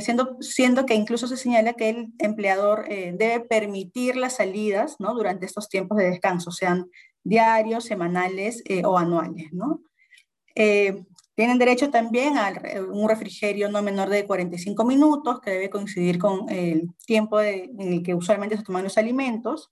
[0.00, 5.12] siendo, siendo que incluso se señala que el empleador debe permitir las salidas ¿no?
[5.12, 6.88] durante estos tiempos de descanso, sean
[7.24, 9.82] diarios, semanales eh, o anuales, ¿no?
[10.54, 11.04] Eh,
[11.34, 12.52] tienen derecho también a
[12.90, 18.02] un refrigerio no menor de 45 minutos, que debe coincidir con el tiempo en el
[18.02, 19.70] que usualmente se toman los alimentos.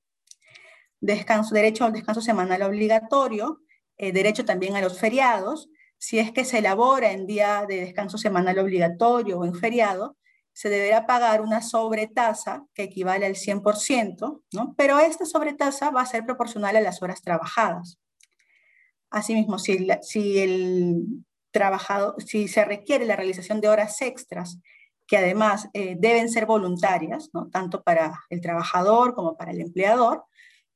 [1.01, 3.63] Derecho al descanso semanal obligatorio,
[3.97, 5.69] eh, derecho también a los feriados.
[5.99, 10.17] Si es que se elabora en día de descanso semanal obligatorio o en feriado,
[10.53, 14.75] se deberá pagar una sobretasa que equivale al 100%, ¿no?
[14.77, 17.99] pero esta sobretasa va a ser proporcional a las horas trabajadas.
[19.11, 24.59] Asimismo, si, si, el trabajado, si se requiere la realización de horas extras,
[25.07, 27.49] que además eh, deben ser voluntarias, ¿no?
[27.49, 30.25] tanto para el trabajador como para el empleador,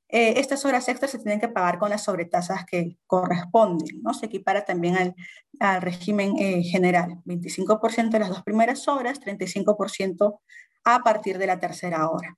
[0.08, 4.14] eh, estas horas extras se tienen que pagar con las sobretasas que corresponden, ¿no?
[4.14, 5.14] Se equipara también al,
[5.60, 10.40] al régimen eh, general, 25% de las dos primeras horas, 35%
[10.84, 12.36] a partir de la tercera hora.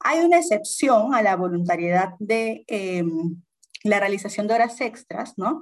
[0.00, 3.42] Hay una excepción a la voluntariedad de em,
[3.82, 5.60] la realización de horas extras, ¿no?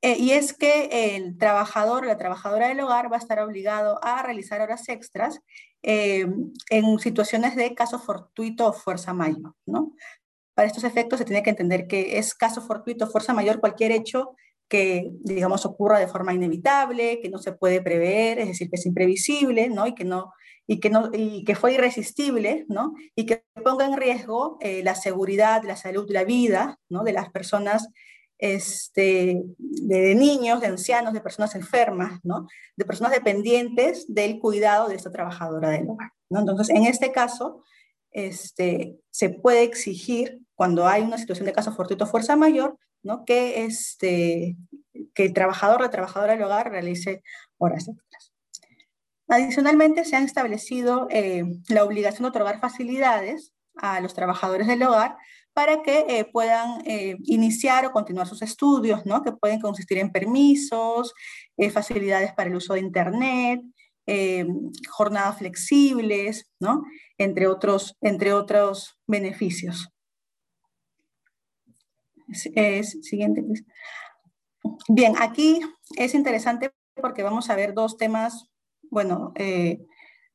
[0.00, 4.00] Eh, y es que el trabajador o la trabajadora del hogar va a estar obligado
[4.02, 5.40] a realizar horas extras
[5.82, 9.92] em, en situaciones de caso fortuito o fuerza mayor, ¿no?
[10.54, 14.36] Para estos efectos se tiene que entender que es caso fortuito, fuerza mayor, cualquier hecho
[14.68, 18.86] que, digamos, ocurra de forma inevitable, que no se puede prever, es decir, que es
[18.86, 19.86] imprevisible, ¿no?
[19.86, 20.32] Y que, no,
[20.66, 22.94] y que, no, y que fue irresistible, ¿no?
[23.14, 27.04] Y que ponga en riesgo eh, la seguridad, la salud, la vida, ¿no?
[27.04, 27.88] De las personas,
[28.38, 32.46] este, de, niños, de ancianos, de personas enfermas, ¿no?
[32.76, 36.40] De personas dependientes del cuidado de esta trabajadora del hogar, ¿no?
[36.40, 37.62] Entonces, en este caso,
[38.10, 43.24] este, se puede exigir cuando hay una situación de caso fortuito fuerza mayor, ¿no?
[43.24, 44.56] que, este,
[45.14, 47.22] que el trabajador o la trabajadora del hogar realice
[47.58, 48.32] horas extras.
[49.28, 55.16] Adicionalmente, se han establecido eh, la obligación de otorgar facilidades a los trabajadores del hogar
[55.54, 59.22] para que eh, puedan eh, iniciar o continuar sus estudios, ¿no?
[59.22, 61.14] que pueden consistir en permisos,
[61.72, 63.62] facilidades para el uso de Internet,
[64.90, 66.82] jornadas flexibles, ¿no?
[67.16, 69.93] entre, otros, entre otros beneficios.
[72.28, 73.44] Es, siguiente.
[74.88, 75.60] Bien, aquí
[75.96, 78.48] es interesante porque vamos a ver dos temas,
[78.90, 79.80] bueno, eh,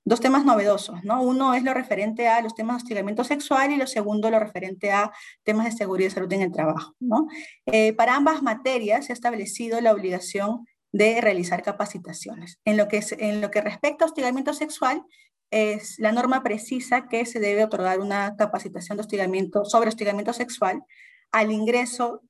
[0.06, 1.22] dos temas novedosos, ¿no?
[1.22, 4.92] Uno es lo referente a los temas de hostigamiento sexual y lo segundo lo referente
[4.92, 5.12] a
[5.44, 7.28] temas de seguridad y salud en el trabajo, ¿no?
[7.66, 12.60] Eh, para ambas materias se ha establecido la obligación de realizar capacitaciones.
[12.66, 15.04] En lo que, en lo que respecta a hostigamiento sexual,
[15.52, 20.84] es la norma precisa que se debe otorgar una capacitación de hostigamiento, sobre hostigamiento sexual
[21.32, 22.22] al ingreso,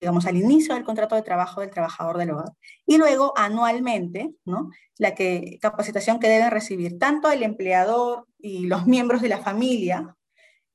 [0.00, 2.52] digamos, al inicio del contrato de trabajo del trabajador del hogar.
[2.86, 4.70] Y luego, anualmente, ¿no?
[4.98, 10.16] La que, capacitación que deben recibir tanto el empleador y los miembros de la familia,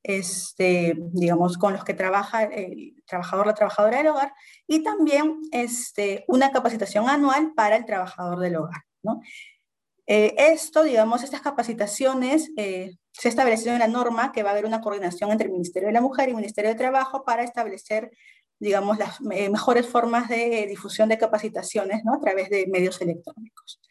[0.03, 4.33] este, digamos, con los que trabaja el trabajador, la trabajadora del hogar,
[4.67, 9.21] y también este, una capacitación anual para el trabajador del hogar, ¿no?
[10.11, 14.53] Eh, esto, digamos, estas capacitaciones, eh, se ha establecido en la norma que va a
[14.53, 17.43] haber una coordinación entre el Ministerio de la Mujer y el Ministerio de Trabajo para
[17.43, 18.11] establecer,
[18.59, 22.13] digamos, las eh, mejores formas de difusión de capacitaciones ¿no?
[22.13, 23.81] a través de medios electrónicos.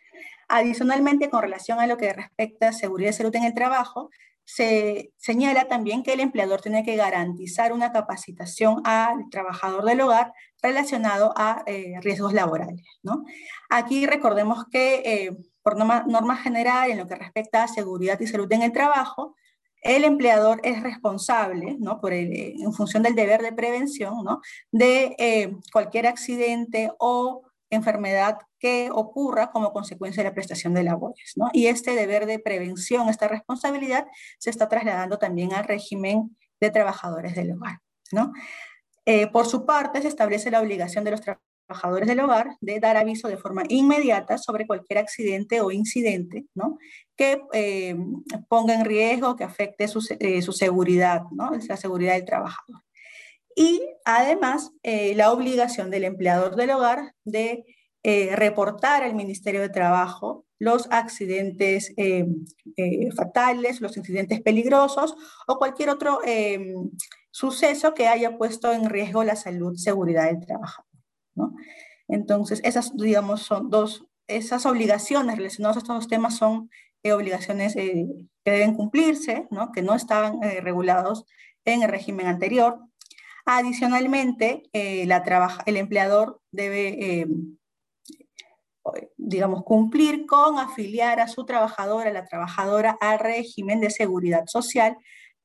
[0.48, 4.08] Adicionalmente, con relación a lo que respecta a seguridad y salud en el trabajo,
[4.46, 10.32] se señala también que el empleador tiene que garantizar una capacitación al trabajador del hogar
[10.62, 11.64] relacionado a
[12.00, 12.86] riesgos laborales.
[13.02, 13.26] ¿no?
[13.68, 15.36] Aquí recordemos que
[15.68, 19.34] por norma, general, en lo que respecta a seguridad y salud en el trabajo,
[19.82, 22.00] el empleador es responsable, ¿no?
[22.00, 24.40] Por eh, en función del deber de prevención, ¿no?
[24.72, 31.34] De eh, cualquier accidente o enfermedad que ocurra como consecuencia de la prestación de labores,
[31.36, 31.50] ¿no?
[31.52, 34.06] Y este deber de prevención, esta responsabilidad,
[34.38, 38.32] se está trasladando también al régimen de trabajadores del hogar, ¿no?
[39.04, 42.80] Eh, por su parte, se establece la obligación de los trabajadores trabajadores del hogar de
[42.80, 46.78] dar aviso de forma inmediata sobre cualquier accidente o incidente ¿no?
[47.16, 47.96] que eh,
[48.48, 51.50] ponga en riesgo, que afecte su, eh, su seguridad, ¿no?
[51.68, 52.82] la seguridad del trabajador.
[53.54, 57.64] Y además, eh, la obligación del empleador del hogar de
[58.36, 61.92] reportar al Ministerio de Trabajo los accidentes
[63.14, 65.14] fatales, los incidentes peligrosos
[65.46, 66.20] o cualquier otro
[67.30, 70.87] suceso que haya puesto en riesgo la salud, seguridad del trabajador.
[72.08, 76.70] Entonces, esas, digamos, son dos, esas obligaciones relacionadas a estos dos temas son
[77.02, 78.06] eh, obligaciones eh,
[78.44, 81.26] que deben cumplirse, que no estaban eh, regulados
[81.64, 82.80] en el régimen anterior.
[83.44, 87.26] Adicionalmente, la el empleador debe,
[89.16, 94.98] digamos, cumplir con afiliar a su trabajador, a la trabajadora, al régimen de seguridad social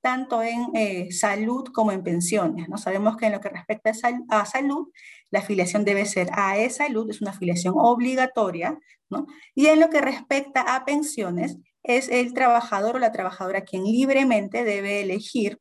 [0.03, 2.67] tanto en eh, salud como en pensiones.
[2.67, 2.77] ¿no?
[2.77, 3.93] Sabemos que en lo que respecta
[4.29, 4.89] a, salud,
[5.31, 8.77] la afiliación debe ser a e-salud, es una afiliación obligatoria,
[9.09, 9.25] ¿no?
[9.55, 14.65] y en lo que respecta a pensiones, es el trabajador o la trabajadora quien libremente
[14.65, 15.59] debe elegir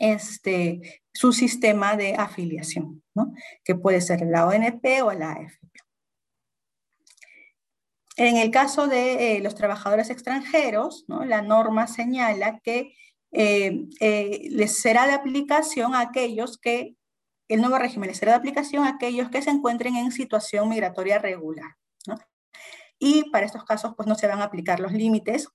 [0.00, 3.34] este, su sistema de afiliación, ¿no?
[3.64, 5.68] que puede ser la ONP o la AFP.
[8.16, 12.94] En el caso de eh, los trabajadores extranjeros, la norma señala que
[13.32, 16.96] eh, eh, les será de aplicación a aquellos que,
[17.48, 21.18] el nuevo régimen les será de aplicación a aquellos que se encuentren en situación migratoria
[21.18, 21.76] regular.
[22.98, 25.48] Y para estos casos, pues no se van a aplicar los límites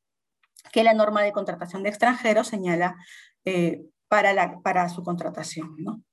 [0.72, 2.98] que la norma de contratación de extranjeros señala
[3.46, 5.76] eh, para, la, para su contratación.
[5.80, 6.04] ¿no?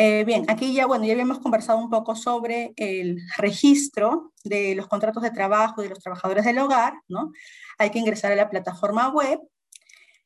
[0.00, 4.86] Eh, bien, aquí ya, bueno, ya habíamos conversado un poco sobre el registro de los
[4.86, 7.32] contratos de trabajo de los trabajadores del hogar, ¿no?
[7.78, 9.40] Hay que ingresar a la plataforma web,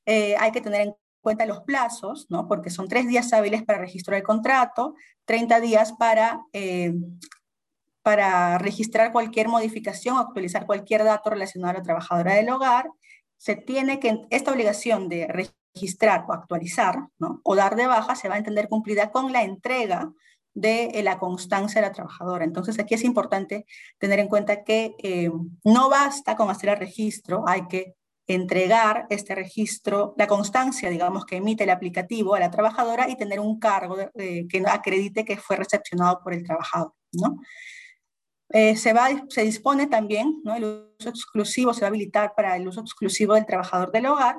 [0.05, 2.49] eh, hay que tener en cuenta los plazos, ¿no?
[2.49, 4.95] Porque son tres días hábiles para registrar el contrato,
[5.25, 6.93] 30 días para, eh,
[8.03, 12.91] para registrar cualquier modificación o actualizar cualquier dato relacionado a la trabajadora del hogar.
[13.39, 17.41] Se tiene que, esta obligación de registrar registrar o actualizar ¿no?
[17.45, 20.13] o dar de baja se va a entender cumplida con la entrega
[20.55, 22.45] de eh, la constancia de la trabajadora.
[22.45, 23.65] Entonces aquí es importante
[23.99, 25.31] tener en cuenta que eh,
[25.65, 27.95] no basta con hacer el registro, hay que
[28.27, 33.41] entregar este registro, la constancia, digamos, que emite el aplicativo a la trabajadora y tener
[33.41, 36.93] un cargo que acredite que fue recepcionado por el trabajador.
[37.13, 37.37] ¿no?
[38.51, 40.55] Eh, se, va, se dispone también, ¿no?
[40.55, 40.65] el
[40.99, 44.37] uso exclusivo se va a habilitar para el uso exclusivo del trabajador del hogar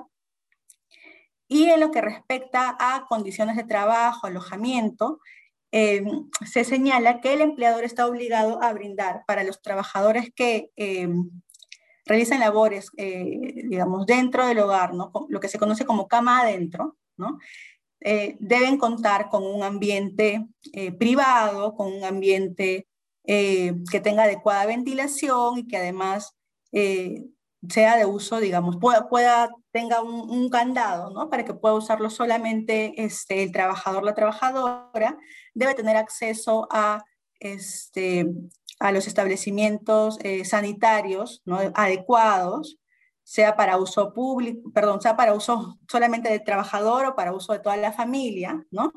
[1.54, 5.20] y en lo que respecta a condiciones de trabajo, alojamiento,
[5.72, 6.04] eh,
[6.44, 11.08] se señala que el empleador está obligado a brindar para los trabajadores que eh,
[12.06, 13.40] realizan labores, eh,
[13.70, 15.12] digamos, dentro del hogar, ¿no?
[15.30, 17.38] lo que se conoce como cama adentro, ¿no?
[18.40, 20.46] deben contar con un ambiente
[21.00, 22.86] privado, con un ambiente
[23.24, 26.36] que tenga adecuada ventilación y que además
[27.70, 31.30] sea de uso, digamos, pueda, tenga un, candado, ¿no?
[31.30, 35.18] Para que pueda usarlo solamente este, el trabajador, la trabajadora,
[35.54, 37.04] debe tener acceso a,
[37.40, 38.26] este,
[38.80, 41.60] a los establecimientos eh, sanitarios ¿no?
[41.74, 42.78] adecuados,
[43.24, 47.60] sea para uso público, perdón, sea para uso solamente del trabajador o para uso de
[47.60, 48.92] toda la familia, ¿no?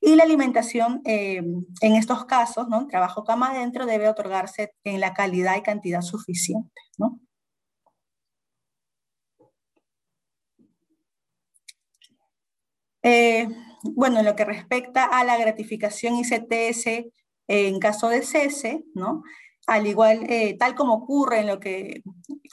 [0.00, 1.42] Y la alimentación eh,
[1.80, 2.86] en estos casos, ¿no?
[2.86, 7.18] Trabajo cama adentro debe otorgarse en la calidad y cantidad suficiente, ¿no?
[13.02, 13.48] Eh,
[13.82, 17.10] bueno, en lo que respecta a la gratificación ICTS
[17.48, 19.22] en caso de cese, ¿no?
[19.66, 22.02] Al igual, eh, tal como ocurre en lo que,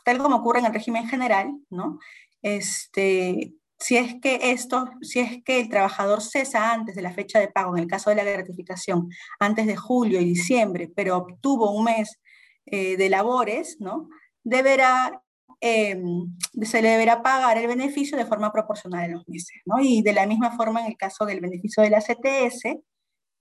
[0.03, 1.99] tal como ocurre en el régimen general, ¿no?
[2.41, 7.39] Este, si es que esto, si es que el trabajador cesa antes de la fecha
[7.39, 11.71] de pago, en el caso de la gratificación, antes de julio y diciembre, pero obtuvo
[11.71, 12.19] un mes
[12.65, 14.09] eh, de labores, ¿no?
[14.43, 15.21] Deberá
[15.61, 19.61] Em, se le deberá pagar el beneficio de forma proporcional en los meses.
[19.65, 19.79] ¿no?
[19.81, 22.79] Y de la misma forma, en el caso del beneficio de la CTS,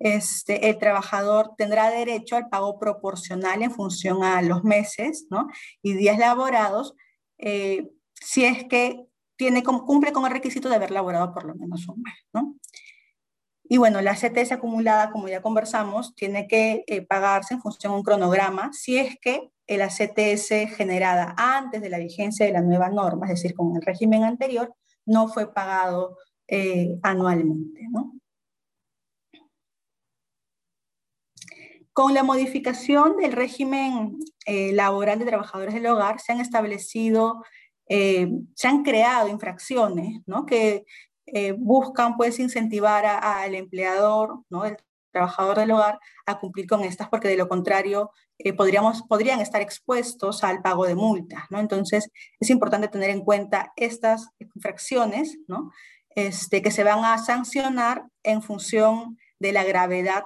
[0.00, 5.48] este, el trabajador tendrá derecho al pago proporcional en función a los meses ¿no?
[5.82, 6.94] y días laborados,
[7.38, 9.04] eh, si es que
[9.36, 12.14] tiene, cumple con el requisito de haber laborado por lo menos un mes.
[12.32, 12.56] ¿no?
[13.70, 17.96] Y bueno, la CTS acumulada, como ya conversamos, tiene que eh, pagarse en función a
[17.96, 22.88] un cronograma, si es que la CTS generada antes de la vigencia de la nueva
[22.88, 26.16] norma, es decir, con el régimen anterior, no fue pagado
[26.46, 27.86] eh, anualmente.
[31.92, 37.44] Con la modificación del régimen eh, laboral de trabajadores del hogar, se han establecido,
[37.86, 40.44] se han creado infracciones ¿no?
[40.44, 40.84] que
[41.32, 44.64] eh, buscan pues incentivar al empleador, ¿no?
[44.64, 44.76] el
[45.12, 49.60] trabajador del hogar, a cumplir con estas, porque de lo contrario eh, podríamos, podrían estar
[49.60, 51.44] expuestos al pago de multas.
[51.50, 51.58] ¿no?
[51.58, 55.72] Entonces es importante tener en cuenta estas infracciones ¿no?
[56.10, 60.24] este, que se van a sancionar en función de la gravedad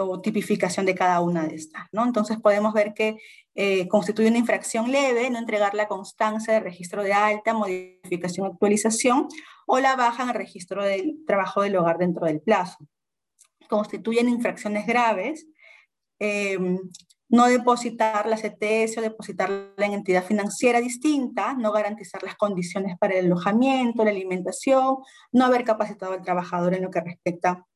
[0.00, 1.84] o tipificación de cada una de estas.
[1.92, 2.04] ¿no?
[2.04, 3.16] Entonces podemos ver que
[3.54, 9.28] eh, constituye una infracción leve no entregar la constancia de registro de alta, modificación, actualización
[9.66, 12.78] o la baja en el registro del trabajo del hogar dentro del plazo.
[13.68, 15.46] Constituyen infracciones graves
[16.18, 16.58] eh,
[17.28, 23.14] no depositar la CTS o depositarla en entidad financiera distinta, no garantizar las condiciones para
[23.14, 24.98] el alojamiento, la alimentación,
[25.32, 27.66] no haber capacitado al trabajador en lo que respecta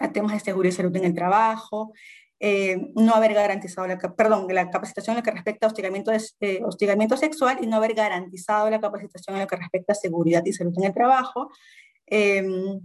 [0.00, 1.92] a temas de seguridad y salud en el trabajo,
[2.38, 6.60] eh, no haber garantizado la, perdón, la capacitación en lo que respecta a hostigamiento, eh,
[6.64, 10.52] hostigamiento sexual y no haber garantizado la capacitación en lo que respecta a seguridad y
[10.52, 11.50] salud en el trabajo,
[12.06, 12.80] em,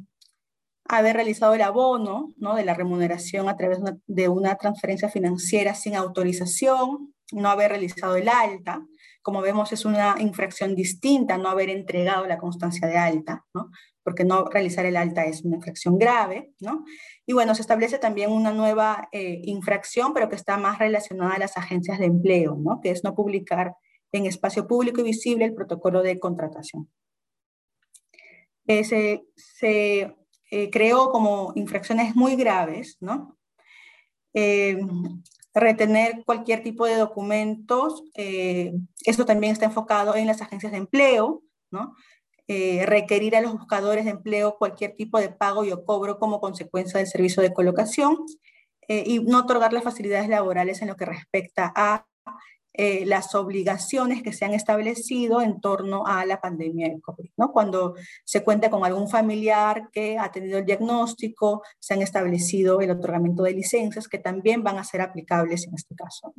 [0.86, 2.56] haber realizado el abono ¿no?
[2.56, 8.30] de la remuneración a través de una transferencia financiera sin autorización, no haber realizado el
[8.30, 8.86] alta,
[9.22, 13.70] como vemos es una infracción distinta no haber entregado la constancia de alta, ¿no?
[14.04, 16.86] porque no realizar el alta es una infracción grave, ¿no?
[17.32, 21.40] Y bueno, se establece también una nueva eh, infracción, pero que está más relacionada a
[21.40, 22.82] las agencias de empleo, ¿no?
[22.82, 23.74] Que es no publicar
[24.12, 26.90] en espacio público y visible el protocolo de contratación.
[28.68, 30.14] Eh, se,
[30.52, 33.38] eh, creó como infracciones muy graves, ¿no?
[35.54, 41.96] retener cualquier tipo de documentos, eso también está enfocado en las agencias de empleo, ¿no?
[42.48, 46.42] Eh, requerir a los buscadores de empleo cualquier tipo de pago y o cobro como
[46.42, 48.18] consecuencia del servicio de colocación
[48.88, 52.06] eh, y no otorgar las facilidades laborales en lo que respecta a
[52.74, 57.30] eh, las obligaciones que se han establecido en torno a la pandemia del COVID.
[57.38, 57.52] ¿no?
[57.52, 62.92] Cuando se cuenta con algún familiar que ha tenido el diagnóstico, se han establecido el
[62.92, 66.34] otorgamiento de licencias que también van a ser aplicables en este caso.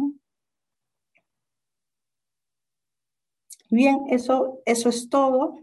[3.71, 5.59] Bien, eso, eso es todo.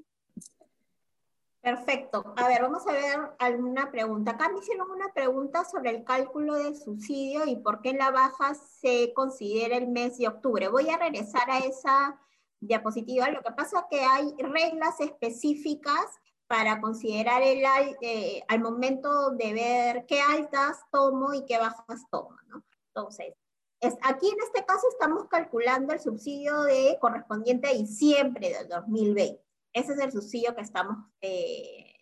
[1.61, 2.33] Perfecto.
[2.37, 4.31] A ver, vamos a ver alguna pregunta.
[4.31, 8.55] Acá me hicieron una pregunta sobre el cálculo del subsidio y por qué la baja
[8.55, 10.69] se considera el mes de octubre.
[10.69, 12.17] Voy a regresar a esa
[12.61, 13.29] diapositiva.
[13.29, 16.05] Lo que pasa es que hay reglas específicas
[16.47, 17.61] para considerar el,
[18.01, 22.37] eh, al momento de ver qué altas tomo y qué bajas tomo.
[22.47, 22.63] ¿no?
[22.87, 23.35] Entonces,
[23.81, 29.48] es, aquí en este caso estamos calculando el subsidio de correspondiente a diciembre del 2020.
[29.73, 31.95] Ese es el subsidio que estamos eh,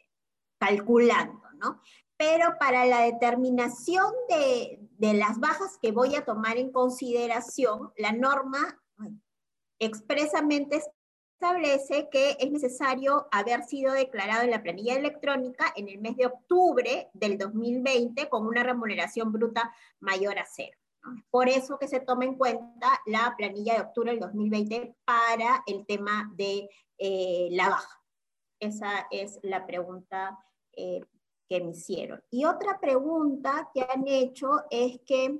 [0.59, 1.81] calculando, ¿no?
[2.17, 4.79] Pero para la determinación de,
[5.13, 8.81] las bajas que voy a tomar en consideración, la norma
[9.79, 10.81] expresamente
[11.33, 16.25] establece que es necesario haber sido declarado en la planilla electrónica en el mes de
[16.25, 20.77] octubre del 2020 con una remuneración bruta mayor a cero.
[21.29, 25.85] Por eso que se toma en cuenta la planilla de octubre del 2020 para el
[25.85, 26.67] tema de
[26.97, 28.03] eh, la baja.
[28.59, 30.37] Esa es la pregunta
[30.73, 31.01] eh,
[31.47, 32.21] que me hicieron.
[32.29, 35.39] Y otra pregunta que han hecho es que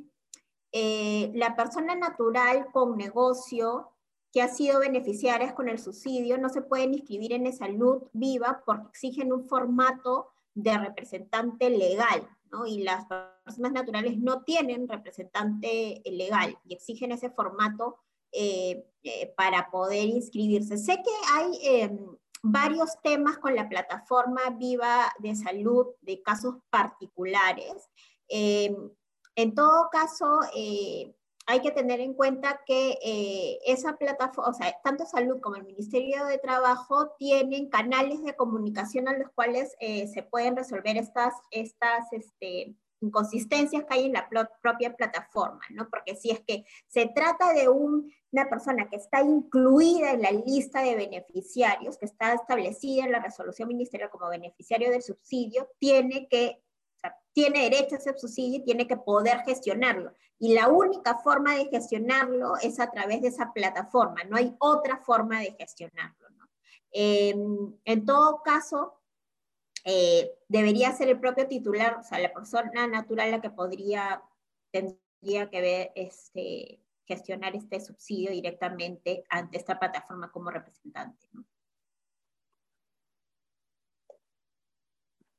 [0.72, 3.91] eh, la persona natural con negocio
[4.32, 8.89] que ha sido beneficiaria con el subsidio no se pueden inscribir en salud viva porque
[8.89, 12.66] exigen un formato de representante legal, ¿no?
[12.66, 13.05] Y las
[13.43, 17.97] personas naturales no tienen representante legal y exigen ese formato
[18.32, 20.78] eh, eh, para poder inscribirse.
[20.78, 21.97] Sé que hay em,
[22.43, 27.89] varios temas con la plataforma Viva de Salud de casos particulares.
[28.30, 31.15] En todo caso, eh,
[31.45, 36.25] hay que tener en cuenta que esa plataforma, o sea, tanto Salud como el Ministerio
[36.25, 42.75] de Trabajo tienen canales de comunicación a los cuales se pueden resolver estas, estas este,
[43.02, 44.28] inconsistencias que hay en la
[44.62, 45.89] propia plataforma, ¿no?
[45.89, 50.82] Porque si es que se trata de una persona que está incluida en la lista
[50.82, 56.64] de beneficiarios, que está establecida en la resolución ministerial como beneficiario del subsidio, tiene que,
[57.34, 60.14] tiene derecho a ese subsidio y tiene que poder gestionarlo.
[60.39, 64.98] Y la única forma de gestionarlo es a través de esa plataforma, no hay otra
[64.98, 66.48] forma de gestionarlo, ¿no?
[66.91, 68.98] Em, en todo caso,
[69.90, 74.22] eh, debería ser el propio titular, o sea, la persona natural la que podría,
[74.70, 81.30] tendría que ver, este, gestionar este subsidio directamente ante esta plataforma como representante.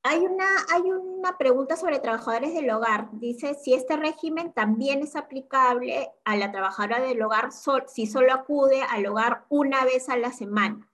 [0.02, 3.10] Hay una, hay una pregunta sobre trabajadores del hogar.
[3.12, 7.50] Dice si este régimen también es aplicable a la trabajadora del hogar
[7.86, 10.88] si solo acude al hogar una vez a la semana.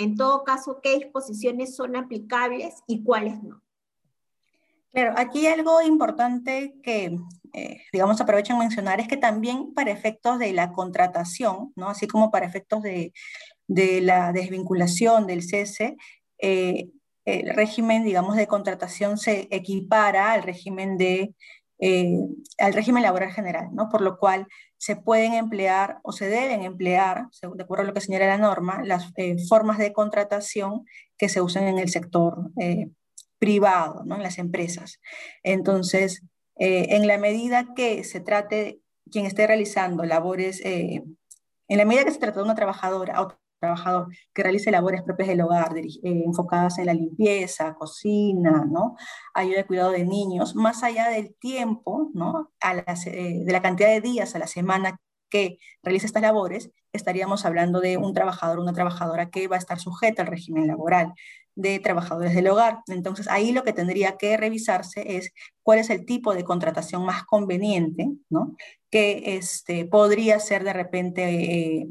[0.00, 3.62] En todo caso, ¿qué disposiciones son aplicables y cuáles no?
[4.92, 7.18] Claro, aquí algo importante que,
[7.52, 11.90] eh, digamos, aprovecho en mencionar es que también para efectos de la contratación, ¿no?
[11.90, 13.12] así como para efectos de,
[13.68, 15.98] la desvinculación del cese,
[16.38, 16.88] eh,
[17.26, 21.34] el régimen, digamos, de contratación se equipara al régimen de
[21.78, 22.18] eh,
[22.58, 23.88] al régimen laboral general, ¿no?
[23.88, 24.46] Por lo cual
[24.80, 28.82] se pueden emplear o se deben emplear, de acuerdo a lo que señala la norma,
[28.82, 30.86] las eh, formas de contratación
[31.18, 32.88] que se usan en el sector eh,
[33.38, 34.16] privado, ¿no?
[34.16, 34.98] En las empresas.
[35.42, 36.22] Entonces,
[36.56, 41.16] en la medida que se trate, quien esté realizando labores, en
[41.68, 43.18] la medida que se trata de una trabajadora
[43.60, 48.96] trabajador que realice labores propias del hogar, eh, enfocadas en la limpieza, cocina, ¿no?
[49.34, 52.50] ayuda de cuidado de niños, más allá del tiempo, ¿no?
[52.60, 54.98] A eh, de la cantidad de días a la semana
[55.30, 59.60] que realice estas labores, estaríamos hablando de un trabajador o una trabajadora que va a
[59.60, 61.14] estar sujeta al régimen laboral
[61.54, 62.80] de trabajadores del hogar.
[62.88, 65.32] Entonces, ahí lo que tendría que revisarse es
[65.62, 68.56] cuál es el tipo de contratación más conveniente, ¿no?
[68.90, 71.88] Que este, podría ser de repente eh,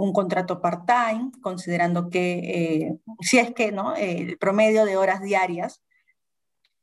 [0.00, 3.94] un contrato part-time, considerando que eh, si es que ¿no?
[3.96, 5.82] el promedio de horas diarias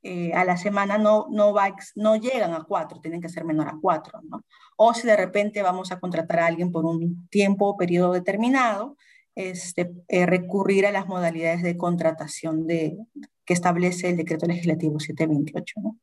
[0.03, 3.69] eh, a la semana no, no, va, no llegan a cuatro, tienen que ser menor
[3.69, 4.21] a cuatro.
[4.29, 4.43] ¿no?
[4.77, 8.95] O si de repente vamos a contratar a alguien por un tiempo o periodo determinado,
[9.33, 12.97] este, eh, recurrir a las modalidades de contratación de,
[13.45, 15.81] que establece el decreto legislativo 728.
[15.81, 15.97] ¿no?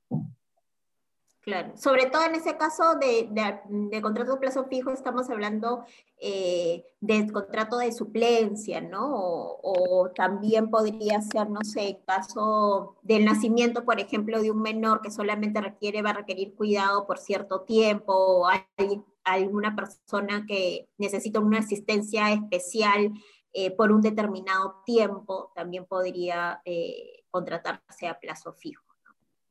[1.44, 5.84] Claro, sobre todo en ese caso de, de, contrato de plazo fijo estamos hablando
[6.18, 9.58] eh, de contrato de suplencia, ¿no?
[9.62, 15.10] O, también podría ser, no sé, caso del nacimiento, por ejemplo, de un menor que
[15.10, 21.40] solamente requiere, va a requerir cuidado por cierto tiempo, o hay alguna persona que necesita
[21.40, 23.12] una asistencia especial
[23.52, 28.82] eh, por un determinado tiempo, también podría eh, contratarse a plazo fijo.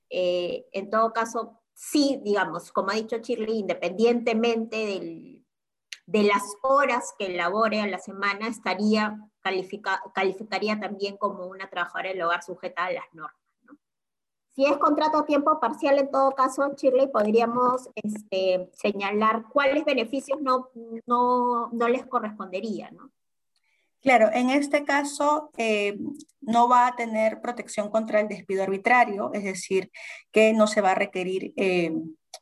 [0.09, 5.43] en todo caso, sí, digamos, como ha dicho Shirley, independientemente
[6.05, 9.17] de las horas que labore a la semana, estaría
[10.13, 13.35] calificaría también como una trabajadora del hogar sujeta a las normas.
[14.55, 20.39] Si es contrato a tiempo parcial, en todo caso, Shirley, podríamos este, señalar cuáles beneficios
[20.41, 20.69] no,
[21.07, 22.95] no, no les corresponderían.
[22.95, 23.11] ¿no?
[24.03, 25.97] Claro, en este caso eh,
[26.41, 29.91] no va a tener protección contra el despido arbitrario, es decir,
[30.33, 31.93] que no se va a requerir eh,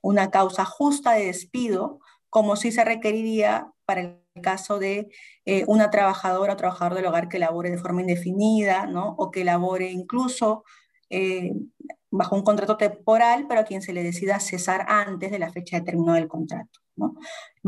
[0.01, 1.99] una causa justa de despido,
[2.31, 5.09] como sí se requeriría para el caso de
[5.45, 9.15] eh, una trabajadora o trabajador del hogar que labore de forma indefinida, ¿no?
[9.19, 10.63] O que labore incluso
[12.09, 15.77] bajo un contrato temporal, pero a quien se le decida cesar antes de la fecha
[15.77, 16.80] de término del contrato.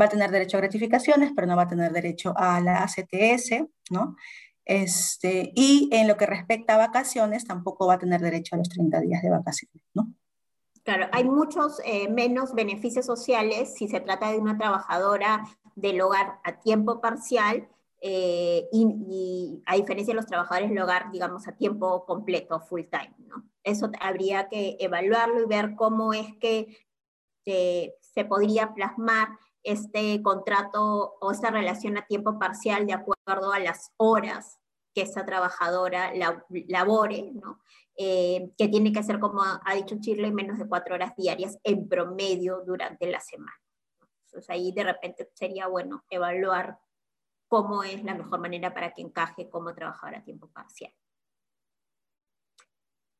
[0.00, 3.64] Va a tener derecho a gratificaciones, pero no va a tener derecho a la ACTS,
[3.90, 4.16] ¿no?
[4.64, 8.68] Este, y en lo que respecta a vacaciones, tampoco va a tener derecho a los
[8.68, 10.14] 30 días de vacaciones, ¿no?
[10.84, 16.40] Claro, hay muchos eh, menos beneficios sociales si se trata de una trabajadora del hogar
[16.44, 17.68] a tiempo parcial
[18.02, 23.14] eh, y, a diferencia de los trabajadores del hogar, digamos, a tiempo completo, full time,
[23.26, 23.44] ¿no?
[23.62, 26.83] Eso habría que evaluarlo y ver cómo es que
[27.44, 29.28] se podría plasmar
[29.62, 34.58] este contrato o esta relación a tiempo parcial de acuerdo a las horas
[34.94, 36.12] que esa trabajadora
[36.68, 37.60] labore, ¿no?
[37.96, 41.88] Eh, que tiene que ser, como ha dicho Chile, menos de cuatro horas diarias en
[41.88, 43.60] promedio durante la semana.
[44.26, 46.78] Entonces ahí de repente sería bueno evaluar
[47.48, 50.92] cómo es la mejor manera para que encaje como trabajadora a tiempo parcial.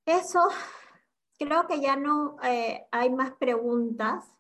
[0.06, 0.40] Eso,
[1.38, 4.34] creo que ya no eh, hay más preguntas.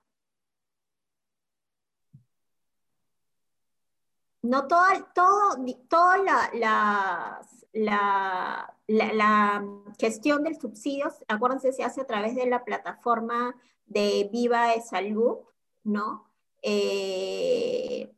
[4.44, 5.56] no toda, todo,
[5.88, 6.18] toda
[6.52, 7.40] la,
[8.86, 9.64] la,
[9.98, 15.38] gestión del subsidio, acuérdense, se hace a través de la plataforma de Viva de Salud,
[15.82, 16.28] ¿no?
[16.60, 18.12] Eh,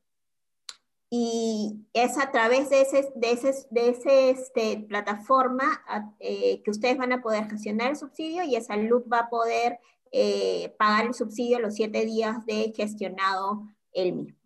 [1.18, 5.82] y es a través de esa ese, este, plataforma
[6.20, 9.78] eh, que ustedes van a poder gestionar el subsidio y Salud va a poder
[10.12, 13.62] eh, pagar el subsidio los siete días de gestionado
[13.92, 14.36] el mismo.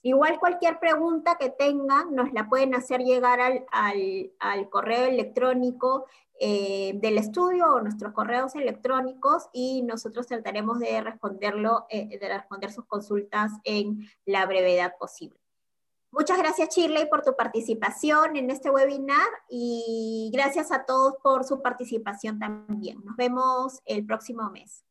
[0.00, 6.06] Igual cualquier pregunta que tengan nos la pueden hacer llegar al, correo electrónico
[6.40, 12.86] eh, del estudio o nuestros correos electrónicos y nosotros trataremos de, responderlo, de responder sus
[12.86, 15.43] consultas en la brevedad posible.
[16.16, 21.60] Muchas gracias Shirley por tu participación en este webinar y gracias a todos por su
[21.60, 23.04] participación también.
[23.04, 24.84] Nos vemos el próximo mes.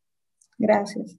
[0.58, 1.18] Gracias.